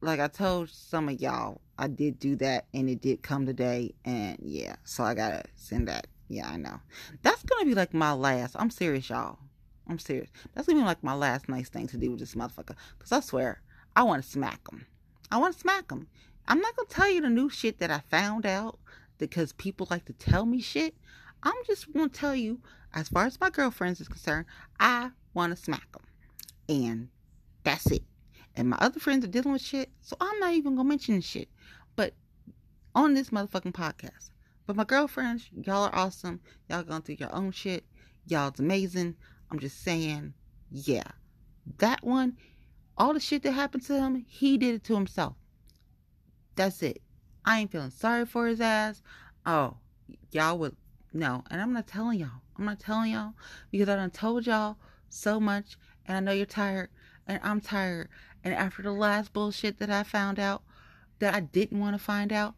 [0.00, 3.94] like I told some of y'all, I did do that and it did come today
[4.04, 6.06] and yeah, so I gotta send that.
[6.28, 6.80] Yeah, I know.
[7.22, 8.56] That's gonna be like my last.
[8.58, 9.38] I'm serious, y'all.
[9.88, 10.30] I'm serious.
[10.54, 12.76] That's gonna be like my last nice thing to do with this motherfucker.
[12.98, 13.60] Cause I swear,
[13.96, 14.86] I want to smack him.
[15.30, 16.08] I want to smack him.
[16.46, 18.78] I'm not gonna tell you the new shit that I found out
[19.18, 20.94] because people like to tell me shit.
[21.42, 22.60] I'm just gonna tell you,
[22.94, 24.46] as far as my girlfriends is concerned,
[24.78, 26.02] I want to smack them,
[26.68, 27.08] and
[27.64, 28.02] that's it
[28.54, 31.48] and my other friends are dealing with shit, so I'm not even gonna mention shit.
[31.96, 32.14] But
[32.94, 34.30] on this motherfucking podcast.
[34.66, 36.40] But my girlfriends, y'all are awesome.
[36.68, 37.84] Y'all going through your own shit.
[38.26, 39.16] Y'all's amazing.
[39.52, 40.32] I'm just saying,
[40.70, 41.04] yeah.
[41.78, 42.38] That one,
[42.96, 45.34] all the shit that happened to him, he did it to himself.
[46.56, 47.02] That's it.
[47.44, 49.02] I ain't feeling sorry for his ass.
[49.44, 49.76] Oh,
[50.30, 50.74] y'all would
[51.12, 52.40] no, and I'm not telling y'all.
[52.58, 53.34] I'm not telling y'all
[53.70, 54.78] because I done told y'all
[55.10, 56.88] so much, and I know you're tired,
[57.26, 58.08] and I'm tired,
[58.42, 60.62] and after the last bullshit that I found out
[61.18, 62.54] that I didn't want to find out,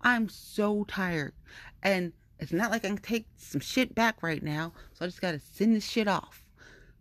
[0.00, 1.34] I'm so tired.
[1.82, 4.72] And it's not like I can take some shit back right now.
[4.94, 6.42] So I just got to send this shit off.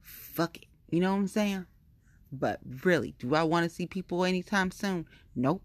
[0.01, 0.65] Fuck it.
[0.91, 1.65] You know what I'm saying?
[2.31, 5.05] But really, do I want to see people anytime soon?
[5.35, 5.63] Nope.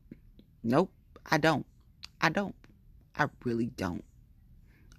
[0.62, 0.92] Nope.
[1.30, 1.66] I don't.
[2.20, 2.54] I don't.
[3.16, 4.04] I really don't.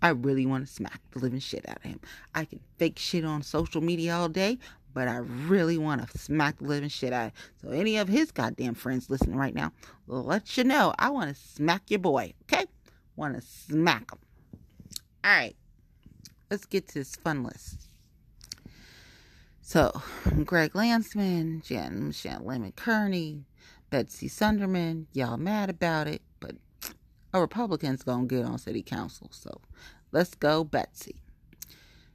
[0.02, 2.00] I really want to smack the living shit out of him.
[2.36, 4.60] I can fake shit on social media all day,
[4.94, 7.32] but I really want to smack the living shit out.
[7.62, 9.72] So any of his goddamn friends listening right now,
[10.06, 12.34] let you know I want to smack your boy.
[12.44, 12.66] Okay,
[13.16, 14.20] want to smack him.
[15.26, 15.56] All right,
[16.52, 17.90] let's get to this fun list.
[19.60, 19.92] So,
[20.44, 23.46] Greg Landsman, Jen Lemon Kearney,
[23.90, 26.52] Betsy Sundermann, y'all mad about it, but
[27.34, 29.30] a Republican's gonna get on city council.
[29.32, 29.62] So,
[30.12, 31.16] let's go, Betsy.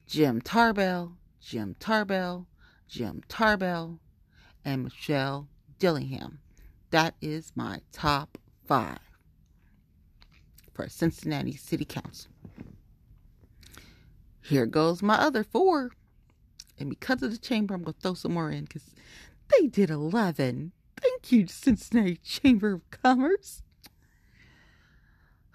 [0.07, 2.47] Jim Tarbell, Jim Tarbell,
[2.87, 3.99] Jim Tarbell,
[4.65, 5.49] and Michelle
[5.81, 6.39] Dillingham.
[6.93, 9.01] That is my top five
[10.73, 12.31] for Cincinnati City Council.
[14.43, 15.91] Here goes my other four.
[16.79, 18.95] And because of the chamber, I'm going to throw some more in because
[19.49, 20.73] they did 11.
[21.01, 23.63] Thank you, Cincinnati Chamber of Commerce.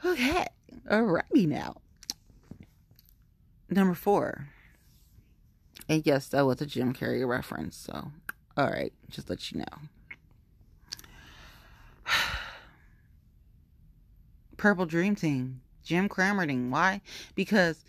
[0.04, 0.46] Okay,
[0.90, 1.78] alrighty now.
[3.70, 4.50] Number four,
[5.90, 7.76] and yes, that was a Jim Carrey reference.
[7.76, 8.12] So,
[8.56, 9.66] all right, just let you know.
[14.58, 16.70] Purple Dream Team, Jim Cramerding.
[16.70, 17.02] Why?
[17.34, 17.84] Because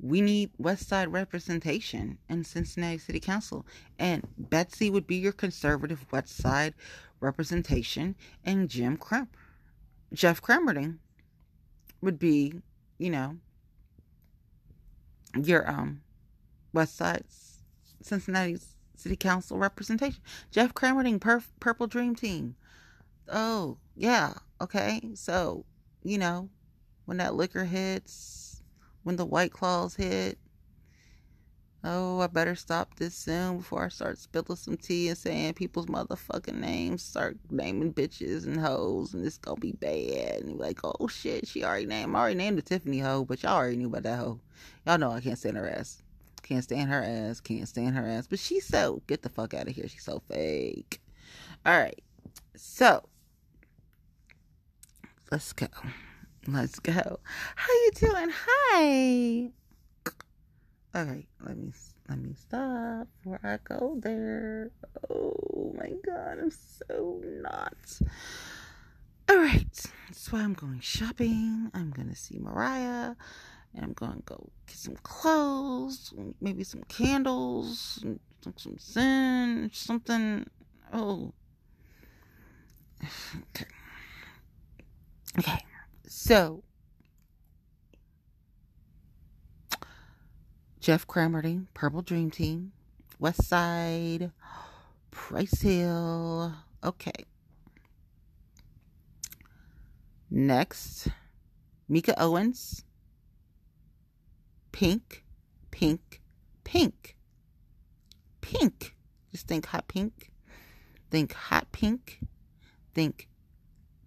[0.00, 3.66] we need West Side representation in Cincinnati City Council.
[3.98, 6.74] And Betsy would be your conservative West Side
[7.20, 9.28] representation, and Jim Cram-
[10.12, 10.98] Jeff Cramerding
[12.00, 12.54] would be,
[12.98, 13.38] you know,
[15.42, 16.00] your um
[16.72, 17.24] West Side
[18.02, 18.58] Cincinnati
[18.96, 20.20] City Council representation.
[20.50, 22.56] Jeff Cramerding, Perf- Purple Dream Team.
[23.30, 24.34] Oh, yeah.
[24.60, 25.10] Okay.
[25.14, 25.64] So,
[26.02, 26.48] you know,
[27.04, 28.47] when that liquor hits,
[29.08, 30.36] when the White Claws hit,
[31.82, 35.86] oh, I better stop this soon before I start spilling some tea and saying people's
[35.86, 40.42] motherfucking names, start naming bitches and hoes, and it's gonna be bad.
[40.42, 43.56] And like, oh shit, she already named, I already named the Tiffany hoe, but y'all
[43.56, 44.40] already knew about that hoe.
[44.86, 46.02] Y'all know I can't stand her ass.
[46.42, 47.40] Can't stand her ass.
[47.40, 48.26] Can't stand her ass.
[48.26, 49.88] But she's so get the fuck out of here.
[49.88, 51.00] She's so fake.
[51.64, 52.02] All right.
[52.56, 53.08] So
[55.30, 55.68] let's go.
[56.50, 57.20] Let's go.
[57.56, 58.30] How you doing?
[58.32, 59.50] Hi.
[60.96, 61.72] Okay, let me
[62.08, 64.70] let me stop before I go there.
[65.10, 68.00] Oh my god, I'm so not.
[69.28, 71.70] All right, that's why I'm going shopping.
[71.74, 73.14] I'm gonna see Mariah,
[73.74, 78.20] and I'm gonna go get some clothes, maybe some candles, some
[78.56, 80.46] some sin, something.
[80.94, 81.34] Oh,
[83.04, 83.66] okay.
[85.38, 85.58] Okay,
[86.08, 86.62] so
[90.80, 92.72] Jeff Cramerding, Purple Dream Team,
[93.18, 94.30] West Side,
[95.10, 96.54] Price Hill.
[96.82, 97.26] Okay.
[100.30, 101.08] Next,
[101.90, 102.84] Meeka Owens,
[104.72, 105.24] Pink,
[105.70, 106.22] Pink,
[106.64, 107.16] Pink,
[108.40, 108.94] Pink.
[109.30, 110.30] Just think hot pink.
[111.10, 112.20] Think hot pink.
[112.94, 113.28] Think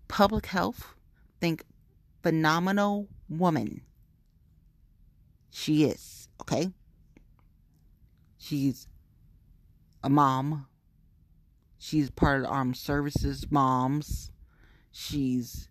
[0.07, 0.95] public health.
[1.39, 1.63] Think
[2.23, 3.81] phenomenal woman.
[5.49, 6.71] She is, okay?
[8.37, 8.87] She's
[10.03, 10.67] a mom.
[11.77, 14.31] She's part of the armed services moms.
[14.91, 15.69] She's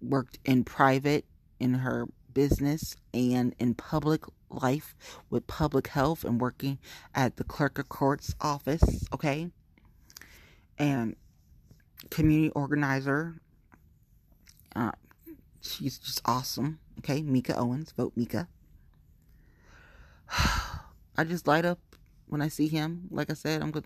[0.00, 1.24] worked in private
[1.58, 4.94] in her business and in public life
[5.28, 6.78] with public health and working
[7.14, 9.50] at the clerk of court's office, okay?
[10.78, 11.16] And
[12.10, 13.40] community organizer.
[14.74, 14.92] Uh,
[15.60, 16.78] she's just awesome.
[16.98, 18.46] Okay, Meeka Owens, vote Meeka.
[20.30, 21.78] I just light up
[22.26, 23.08] when I see him.
[23.10, 23.84] Like I said, I'm going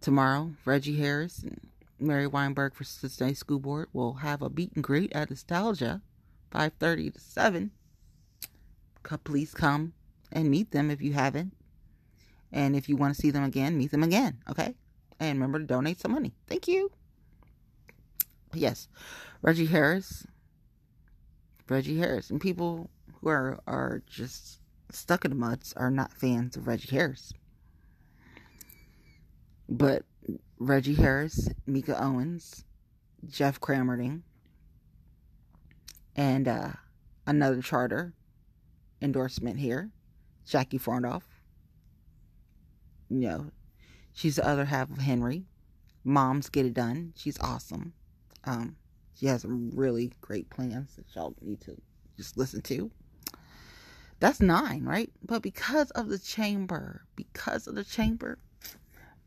[0.00, 0.52] tomorrow.
[0.64, 1.60] Reggie Harris and
[1.98, 6.02] Mary Wineberg for Cincinnati School Board will have a meet and greet at Nostalgia,
[6.50, 7.70] 5:30 to 7.
[9.24, 9.94] Please come
[10.30, 11.54] and meet them if you haven't.
[12.52, 14.42] And if you want to see them again, meet them again.
[14.48, 14.74] Okay.
[15.18, 16.32] And remember to donate some money.
[16.46, 16.90] Thank you.
[18.54, 18.88] Yes,
[19.40, 20.26] Reggie Harris
[21.72, 22.30] Reggie Harris.
[22.30, 26.94] And people who are, are just stuck in the muds are not fans of Reggie
[26.94, 27.32] Harris.
[29.68, 30.04] But
[30.58, 32.64] Reggie Harris, Meeka Owens,
[33.26, 34.20] Jeff Cramerding,
[36.14, 36.72] and uh,
[37.26, 38.12] another charter
[39.00, 39.90] endorsement here,
[40.46, 41.22] Jackie Farnoff.
[43.08, 43.50] You know,
[44.12, 45.46] she's the other half of Henry.
[46.04, 47.14] Moms get it done.
[47.16, 47.94] She's awesome.
[48.44, 48.76] Um,
[49.14, 51.80] she has some really great plans that y'all need to
[52.16, 52.90] just listen to.
[54.20, 55.10] That's nine, right?
[55.24, 58.38] But because of the chamber, because of the chamber,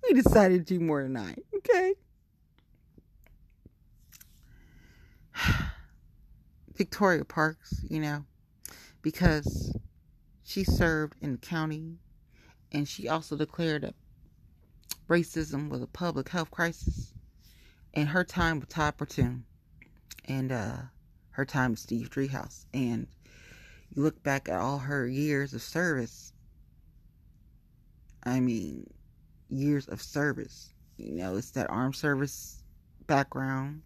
[0.03, 1.93] we decided to do more than nine, okay?
[6.75, 8.25] Victoria Parks, you know,
[9.01, 9.75] because
[10.43, 11.97] she served in the county
[12.71, 13.95] and she also declared that
[15.09, 17.14] racism was a public health crisis
[17.95, 19.45] in her time with Todd Portune
[20.25, 20.77] and uh,
[21.31, 22.65] her time with Steve Driehaus.
[22.73, 23.07] And
[23.93, 26.33] you look back at all her years of service.
[28.23, 28.85] I mean,
[29.49, 30.73] years of service.
[30.97, 32.61] You know, it's that armed service
[33.07, 33.81] background.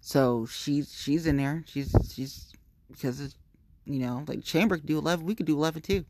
[0.00, 1.64] So she's she's in there.
[1.66, 2.52] She's she's
[2.90, 3.36] because it's
[3.84, 6.04] you know like chamber could do eleven, we could do eleven too.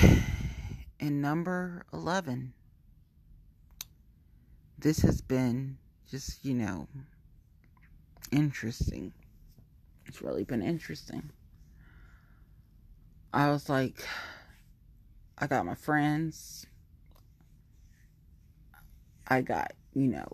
[0.98, 2.54] And number eleven,
[4.78, 5.78] this has been
[6.10, 6.88] just, you know,
[8.30, 9.12] interesting.
[10.06, 11.30] It's really been interesting.
[13.32, 14.06] I was like,
[15.38, 16.66] I got my friends.
[19.28, 20.28] I got, you know,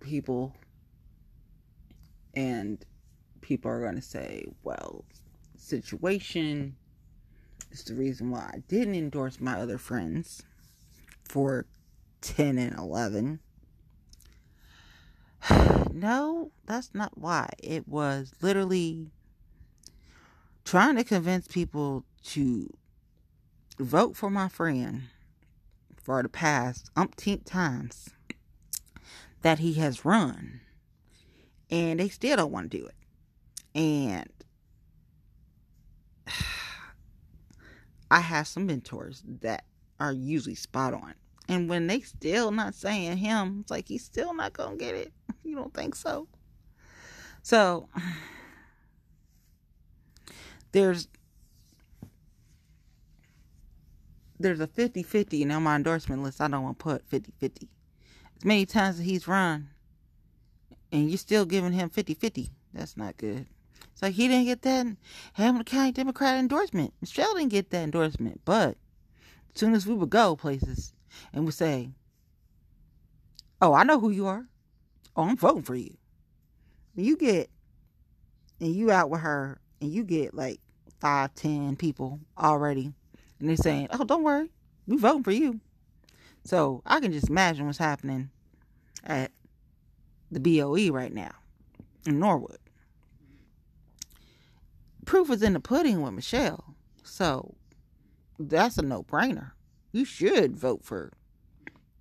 [0.00, 0.54] people.
[2.34, 2.84] And
[3.40, 5.04] people are going to say, well,
[5.56, 6.76] situation
[7.70, 10.42] is the reason why I didn't endorse my other friends
[11.28, 11.66] for
[12.24, 13.38] 10 and 11
[15.92, 17.50] no, that's not why.
[17.62, 19.10] It was literally
[20.64, 22.72] trying to convince people to
[23.78, 25.02] vote for my friend
[26.02, 28.10] for the past umpteenth times
[29.42, 30.60] that he has run.
[31.70, 32.94] And they still don't want to do it.
[33.74, 34.30] And
[38.10, 39.64] I have some mentors that
[39.98, 41.14] are usually spot on.
[41.48, 45.12] And when they still not saying him, it's like he's still not gonna get it.
[45.44, 46.26] You don't think so?
[47.42, 47.88] So
[50.72, 51.06] there's
[54.40, 57.68] there's a 50-50 and my endorsement list I don't want to put 50-50.
[58.36, 59.68] As many times as he's run
[60.90, 62.50] and you're still giving him 50-50.
[62.72, 63.46] That's not good.
[63.92, 64.96] It's like he didn't get that
[65.34, 66.94] Hamilton County Democrat endorsement.
[67.00, 68.40] Michelle didn't get that endorsement.
[68.44, 68.76] But
[69.54, 70.94] as soon as we would go places
[71.32, 71.90] and would say,
[73.60, 74.46] Oh, I know who you are.
[75.16, 75.96] Oh, I'm voting for you.
[76.94, 77.50] You get
[78.60, 80.60] and you out with her and you get like
[81.00, 82.92] five, ten people already,
[83.38, 84.50] and they're saying, "Oh, don't worry,
[84.86, 85.60] we voting for you."
[86.44, 88.30] So I can just imagine what's happening
[89.02, 89.32] at
[90.30, 91.32] the BOE right now
[92.06, 92.58] in Norwood.
[95.04, 97.54] Proof is in the pudding with Michelle, so
[98.38, 99.52] that's a no-brainer.
[99.94, 101.12] You should vote for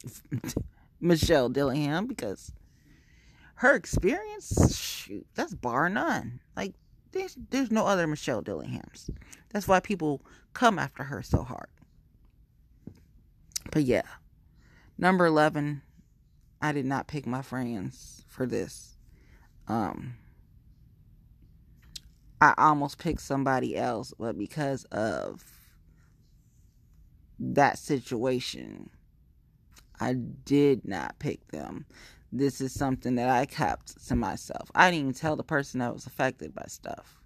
[1.00, 2.52] Michelle Dillingham because
[3.58, 6.40] her experience, shoot, that's bar none.
[6.58, 6.74] Like
[7.12, 9.12] there's there's no other Michelle Dillinghams.
[9.52, 10.24] That's why people
[10.54, 11.68] come after her so hard.
[13.72, 14.08] But yeah,
[14.98, 15.84] number eleven,
[16.64, 18.98] I did not pick my friends for this.
[19.68, 20.16] Um,
[22.42, 25.53] I almost picked somebody else, but because of
[27.40, 28.90] that situation,
[30.00, 31.86] I did not pick them
[32.34, 34.72] this is something that I kept to myself.
[34.74, 37.20] I didn't even tell the person that was affected by stuff.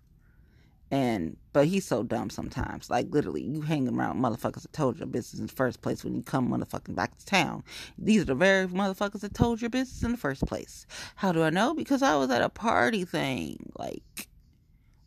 [0.91, 2.89] And but he's so dumb sometimes.
[2.89, 6.15] Like literally, you hang around motherfuckers that told your business in the first place when
[6.15, 7.63] you come motherfucking back to town.
[7.97, 10.85] These are the very motherfuckers that told your business in the first place.
[11.15, 11.73] How do I know?
[11.73, 14.29] Because I was at a party thing, like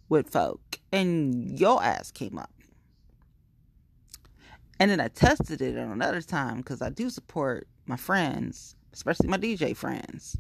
[0.09, 2.51] with folk, and your ass came up.
[4.81, 9.29] And then I tested it on another time because I do support my friends especially
[9.29, 10.37] my DJ friends.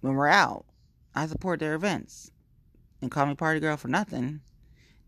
[0.00, 0.64] When we're out,
[1.14, 2.30] I support their events.
[3.02, 4.40] And call me party girl for nothing.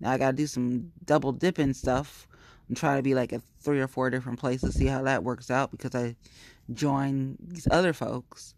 [0.00, 2.28] Now I gotta do some double dipping stuff
[2.68, 5.50] and try to be like at three or four different places, see how that works
[5.50, 6.16] out because I
[6.72, 8.54] join these other folks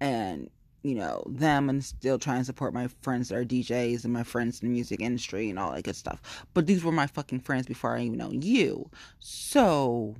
[0.00, 0.50] and
[0.82, 4.22] you know them and still try and support my friends that are DJs and my
[4.24, 6.20] friends in the music industry and all that good stuff.
[6.54, 8.90] But these were my fucking friends before I even know you.
[9.18, 10.16] So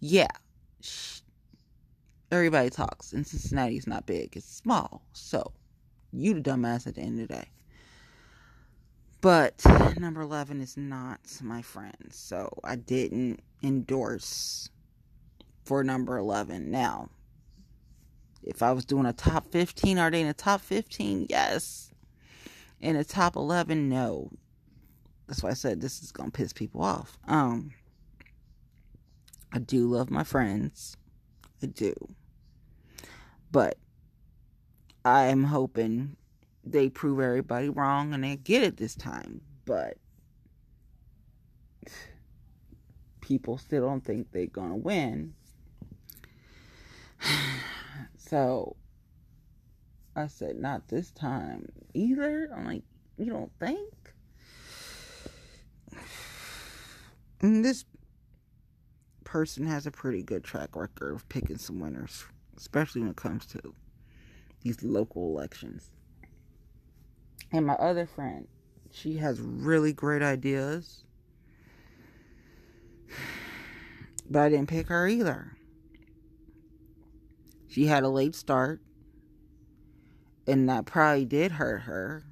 [0.00, 0.28] yeah,
[2.30, 5.02] everybody talks, and Cincinnati's not big, it's small.
[5.12, 5.52] So,
[6.12, 7.48] you the dumbass at the end of the day.
[9.20, 9.64] But
[9.98, 12.10] number 11 is not my friend.
[12.10, 14.70] So, I didn't endorse
[15.64, 16.70] for number 11.
[16.70, 17.08] Now,
[18.42, 21.26] if I was doing a top 15, are they in the top 15?
[21.28, 21.90] Yes.
[22.80, 24.30] In the top 11, no.
[25.26, 27.18] That's why I said this is going to piss people off.
[27.26, 27.72] Um,
[29.52, 30.96] I do love my friends.
[31.62, 31.94] I do.
[33.50, 33.76] But
[35.04, 36.16] I'm hoping
[36.64, 39.40] they prove everybody wrong and they get it this time.
[39.64, 39.96] But
[43.20, 45.34] people still don't think they're going to win.
[48.28, 48.76] So
[50.14, 52.50] I said, not this time either.
[52.54, 52.82] I'm like,
[53.16, 53.94] you don't think?
[57.40, 57.86] And this
[59.24, 62.24] person has a pretty good track record of picking some winners,
[62.56, 63.74] especially when it comes to
[64.62, 65.90] these local elections.
[67.52, 68.46] And my other friend,
[68.90, 71.04] she has really great ideas.
[74.30, 75.57] But I didn't pick her either.
[77.68, 78.80] She had a late start,
[80.46, 82.24] and that probably did hurt her.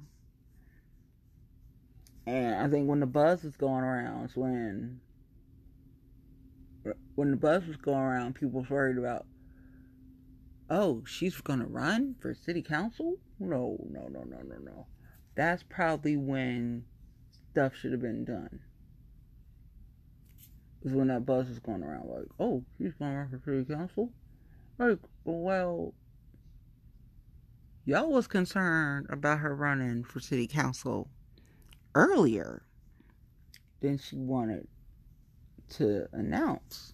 [2.25, 4.99] And I think when the buzz was going around when
[7.15, 9.25] when the buzz was going around, people was worried about,
[10.69, 13.15] oh, she's going to run for city council?
[13.39, 14.87] No, no, no, no, no, no.
[15.35, 16.85] That's probably when
[17.51, 18.59] stuff should have been done.
[20.83, 23.65] Is when that buzz was going around, like, oh, she's going to run for city
[23.65, 24.11] council?
[24.77, 24.99] Like,
[25.35, 25.93] well,
[27.85, 31.09] y'all was concerned about her running for city council
[31.95, 32.63] earlier
[33.81, 34.67] than she wanted
[35.69, 36.93] to announce.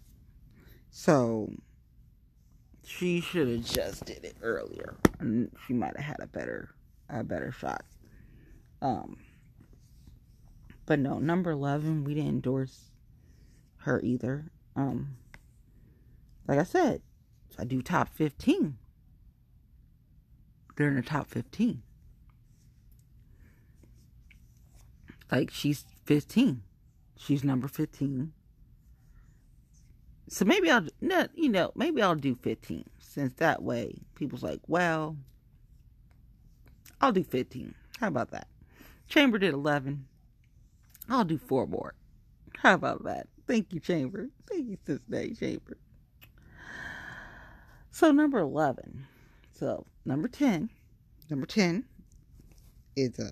[0.89, 1.51] So
[2.85, 6.69] she should have just did it earlier, and she might have had a better
[7.09, 7.83] a better shot.
[8.81, 9.17] Um,
[10.85, 12.91] but no, number eleven, we didn't endorse
[13.77, 14.51] her either.
[14.75, 15.17] Um,
[16.47, 17.01] like I said,
[17.57, 18.77] I do top fifteen.
[20.75, 21.83] They're in the top fifteen.
[25.31, 26.63] Like she's fifteen.
[27.17, 28.33] She's number fifteen.
[30.29, 30.87] So maybe I'll,
[31.35, 35.15] you know, maybe I'll do 15 since that way people's like, well,
[37.01, 37.75] I'll do 15.
[37.99, 38.47] How about that?
[39.07, 40.07] Chamber did 11.
[41.07, 41.93] I'll do four more.
[42.57, 43.27] How about that?
[43.45, 44.29] Thank you, Chamber.
[44.49, 45.77] Thank you, Cincinnati Chamber.
[47.93, 49.05] So number 11.
[49.51, 50.69] So number 10.
[51.29, 51.85] Number 10
[52.95, 53.31] is uh,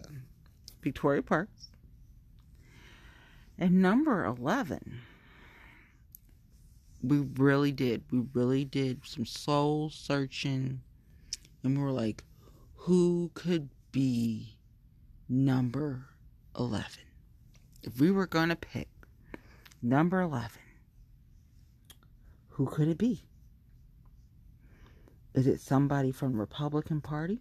[0.81, 1.71] Victoria Parks.
[3.57, 5.01] And number 11
[7.03, 8.03] we really did.
[8.11, 10.81] We really did some soul searching.
[11.63, 12.23] And we were like,
[12.75, 14.57] who could be
[15.27, 16.05] number
[16.57, 16.85] 11?
[17.81, 18.89] If we were going to pick
[19.81, 20.51] number 11,
[22.49, 23.23] who could it be?
[25.33, 27.39] Is it somebody from the Republican Party?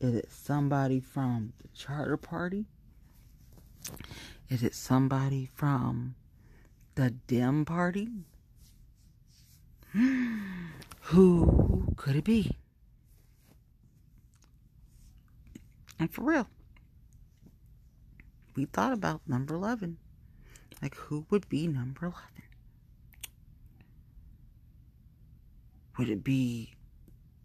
[0.00, 2.66] Is it somebody from the Charter Party?
[4.48, 6.14] Is it somebody from
[6.94, 8.08] the Dem Party?
[11.02, 12.56] Who could it be?
[15.98, 16.48] And for real,
[18.56, 19.98] we thought about number 11.
[20.80, 22.20] Like, who would be number 11?
[25.98, 26.74] Would it be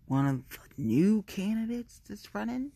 [0.07, 2.71] one of the new candidates that's running?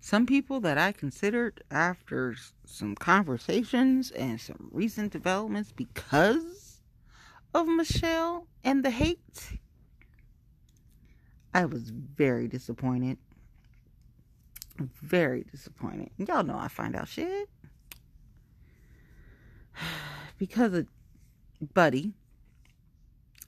[0.00, 2.34] Some people that I considered after
[2.66, 6.82] some conversations and some recent developments because
[7.54, 9.58] of Michelle and the hate,
[11.54, 13.18] I was very disappointed.
[14.78, 16.10] Very disappointed.
[16.16, 17.48] Y'all know I find out shit.
[20.38, 20.88] Because of
[21.62, 22.12] Buddy,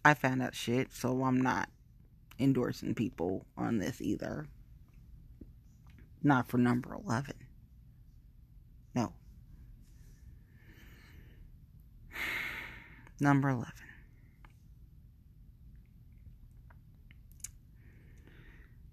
[0.04, 1.68] I found out shit, so I'm not
[2.38, 4.46] endorsing people on this either.
[6.22, 7.34] Not for number 11.
[8.94, 9.14] No.
[13.20, 13.72] Number 11.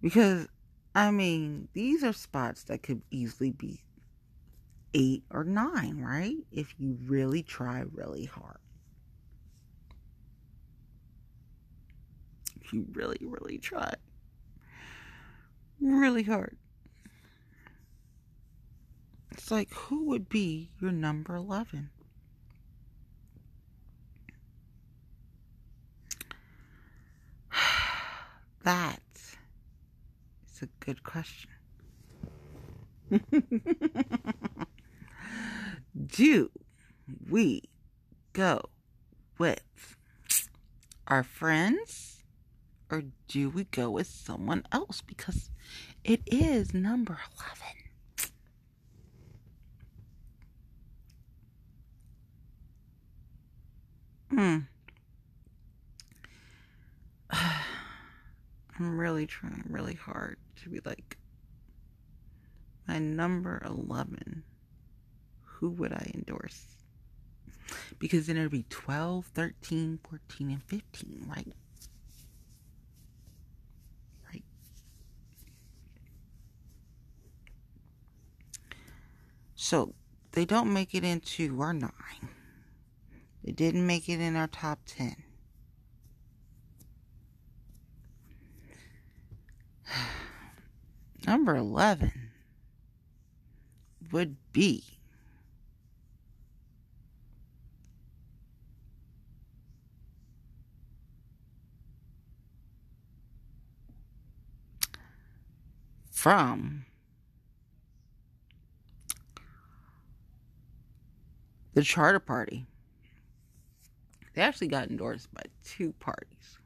[0.02, 0.48] Because,
[0.96, 3.84] I mean, these are spots that could easily be
[4.96, 6.38] eight or nine, right?
[6.52, 8.58] If you really try really hard.
[12.72, 13.94] You really, really try
[15.82, 16.58] really hard.
[19.32, 21.90] It's like, who would be your number 11?
[28.64, 31.50] That is a good question.
[36.06, 36.52] Do
[37.28, 37.64] we
[38.34, 38.62] go
[39.40, 39.98] with
[41.08, 42.11] our friends
[42.92, 45.02] or do we go with someone else?
[45.02, 45.50] Because
[46.04, 47.18] it is number
[54.30, 54.68] 11.
[57.32, 57.32] Hmm.
[58.80, 61.18] I'm really trying really hard to be like,
[62.88, 64.44] my number 11
[65.62, 66.66] who would I endorse?
[68.00, 71.54] Because then it'll be 12, 13, 14, and 15, right?
[79.62, 79.94] So
[80.32, 81.92] they don't make it into our nine.
[83.44, 85.16] They didn't make it in our top 10.
[91.28, 92.32] Number 11
[94.12, 94.84] would be
[106.10, 106.88] from
[111.74, 112.66] the Charter Party.
[114.34, 116.58] They actually got endorsed by two parties.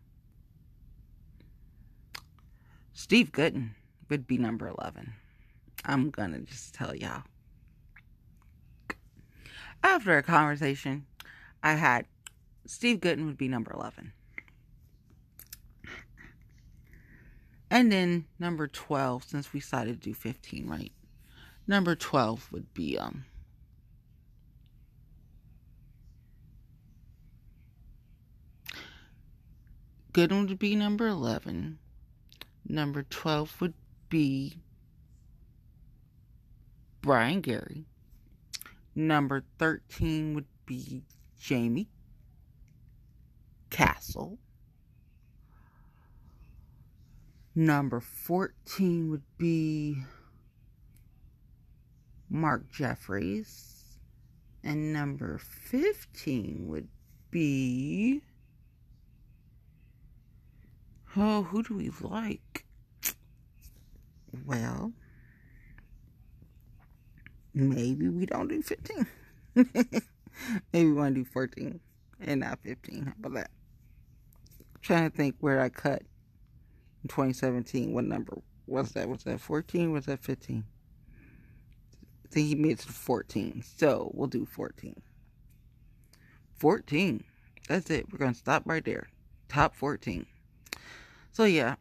[2.93, 3.75] Steve Goodin
[4.09, 5.13] would be number 11.
[5.83, 7.23] I'm gonna just tell y'all.
[9.83, 11.05] After a conversation
[11.61, 12.05] I had,
[12.65, 14.13] Steve Goodin would be number 11.
[17.69, 20.91] And then number 12, since we decided to do 15, right?
[21.67, 23.25] Number 12 would be, um,
[30.15, 31.77] Goodin would be number 11.
[32.65, 33.73] Number 12 would
[34.07, 34.61] be
[37.01, 37.83] Brian Garry.
[38.95, 41.03] Number 13 would be
[41.45, 41.89] Jaime
[43.69, 44.37] Castle.
[47.53, 49.97] Number 14 would be
[52.29, 53.97] Mark Jeffreys.
[54.63, 56.87] And number 15 would
[57.31, 58.21] be.
[61.17, 62.65] Oh, who do we like?
[64.45, 64.91] Well,
[67.53, 69.07] maybe we don't do 15.
[69.55, 70.03] maybe
[70.73, 71.79] we want to do 14
[72.19, 73.05] and not 15.
[73.05, 73.51] How about that?
[74.59, 76.01] I'm trying to think where I cut
[77.07, 77.93] 2017.
[77.93, 79.07] What number was that?
[79.07, 79.93] Was that 14?
[79.93, 80.65] Was that 15?
[82.25, 83.63] I think he made it to 14.
[83.63, 85.01] So we'll do 14.
[86.57, 87.23] 14.
[87.69, 88.11] That's it.
[88.11, 89.07] We're going to stop right there.
[89.47, 90.25] Top 14.
[91.35, 91.75] So yeah,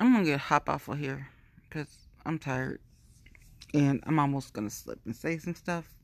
[0.00, 1.28] I'm gonna get hop off of here
[1.68, 2.80] because I'm tired
[3.74, 5.94] and I'm almost gonna slip and say some stuff.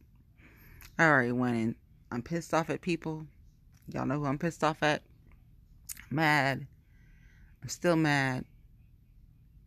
[0.98, 1.76] I already went in.
[2.12, 3.24] I'm pissed off at people.
[3.88, 5.00] Y'all know who I'm pissed off at.
[6.10, 6.66] Mad.
[7.62, 8.44] I'm still mad.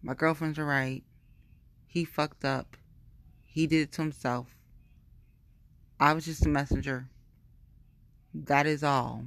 [0.03, 1.01] My girlfriend's right.
[1.88, 2.78] He fucked up.
[3.45, 4.55] He did it to himself.
[5.99, 7.07] I was just a messenger.
[8.36, 9.24] That is all.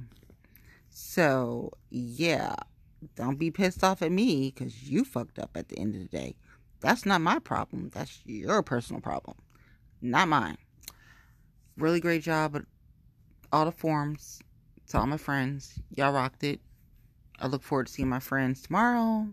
[0.89, 2.55] So, yeah,
[3.15, 6.07] don't be pissed off at me because you fucked up at the end of the
[6.07, 6.35] day.
[6.79, 7.91] That's not my problem.
[7.93, 9.37] That's your personal problem,
[10.01, 10.57] not mine.
[11.77, 12.63] Really great job at
[13.51, 14.41] all the forums.
[14.89, 16.59] To all my friends, y'all rocked it.
[17.39, 19.27] I look forward to seeing my friends tomorrow.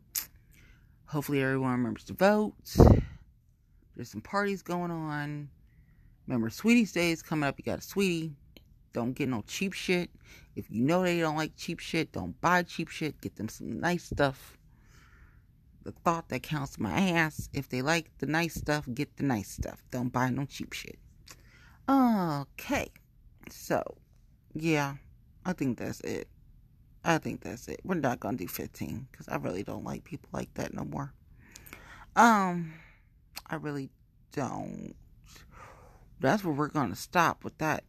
[1.06, 2.54] Hopefully, everyone remembers to vote.
[3.96, 5.48] There's some parties going on.
[6.26, 7.58] Remember, Sweetest Day is coming up.
[7.58, 8.36] You got a sweetie.
[8.98, 10.10] Don't get no cheap shit.
[10.56, 13.20] If you know they don't like cheap shit, don't buy cheap shit.
[13.20, 14.58] Get them some nice stuff.
[15.84, 17.48] The thought that counts my ass.
[17.52, 19.84] If they like the nice stuff, get the nice stuff.
[19.92, 20.98] Don't buy no cheap shit.
[21.88, 22.90] Okay.
[23.52, 23.98] So,
[24.52, 24.94] yeah,
[25.46, 26.26] I think that's it.
[27.04, 27.78] I think that's it.
[27.84, 31.12] We're not gonna do 15 because I really don't like people like that no more.
[32.16, 32.74] Um,
[33.46, 33.90] I really
[34.32, 34.96] don't.
[36.18, 37.84] That's where we're gonna stop with that.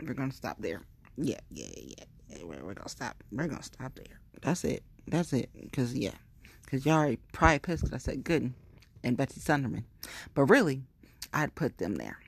[0.00, 0.82] We're gonna stop there.
[1.16, 2.04] Yeah, yeah, yeah.
[2.28, 3.22] yeah we're, we're gonna stop.
[3.30, 4.20] We're gonna stop there.
[4.40, 4.82] That's it.
[5.06, 5.50] That's it.
[5.72, 6.14] Cause yeah,
[6.66, 8.54] cause y'all already probably pissed because I said Goodin
[9.04, 9.84] and Betsy Sundermann,
[10.34, 10.82] but really,
[11.32, 12.18] I'd put them there.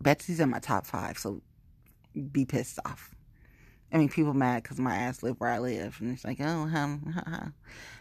[0.00, 1.42] Betsy's in my top five, so
[2.32, 3.14] be pissed off.
[3.92, 6.70] I mean, people mad because my ass live where I live, and it's like, oh,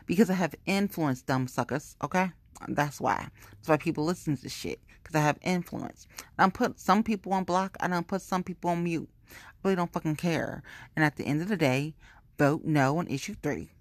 [0.06, 1.96] because I have influence, dumb suckers.
[2.04, 2.32] Okay,
[2.68, 3.28] that's why.
[3.52, 6.08] That's why people listen to shit because I have influence.
[6.38, 7.78] I don't put some people on block.
[7.80, 9.10] I don't put some people on mute.
[9.32, 10.64] I really don't fucking care.
[10.96, 11.96] And at the end of the day,
[12.38, 13.72] vote no on issue three.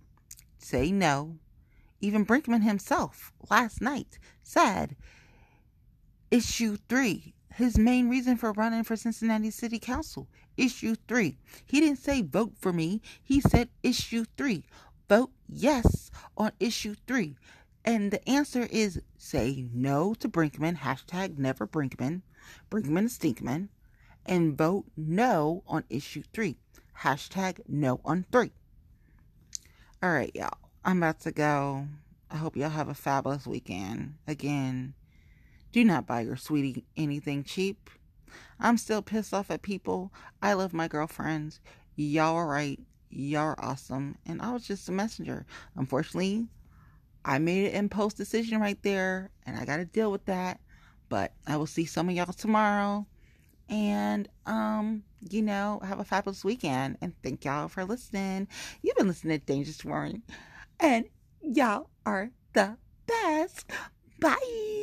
[0.59, 1.39] Say no.
[2.01, 4.97] Even Brinkman himself last night said
[6.31, 10.29] issue three his main reason for running for Cincinnati City Council.
[10.57, 11.39] Issue three.
[11.67, 13.03] He didn't say vote for me.
[13.21, 14.63] He said issue three.
[15.09, 17.35] Vote yes on issue three.
[17.89, 22.21] And the answer is say no to Brinkman, hashtag never Brinkman,
[22.71, 23.71] Brinkman Stinkman,
[24.27, 26.59] and vote no on issue three,
[27.01, 28.53] hashtag no on three.
[30.03, 30.59] All right, y'all.
[30.85, 31.89] I'm about to go.
[32.31, 34.17] I hope y'all have a fabulous weekend.
[34.27, 34.93] Again,
[35.73, 37.89] do not buy your sweetie anything cheap.
[38.61, 40.13] I'm still pissed off at people.
[40.43, 41.59] I love my girlfriends.
[41.97, 42.81] Y'all are right.
[43.09, 44.19] Y'all are awesome.
[44.27, 45.47] And I was just a messenger.
[45.75, 46.49] Unfortunately,
[47.25, 50.61] I made an impulse decision right there, and I got to deal with that.
[51.09, 53.07] But I will see some of y'all tomorrow.
[53.71, 56.99] And, um, you know, have a fabulous weekend.
[57.01, 58.49] And thank y'all for listening.
[58.83, 60.23] You've been listening to Dangerous Morning.
[60.81, 61.07] And
[61.43, 63.71] y'all are the best.
[64.21, 64.78] Bye.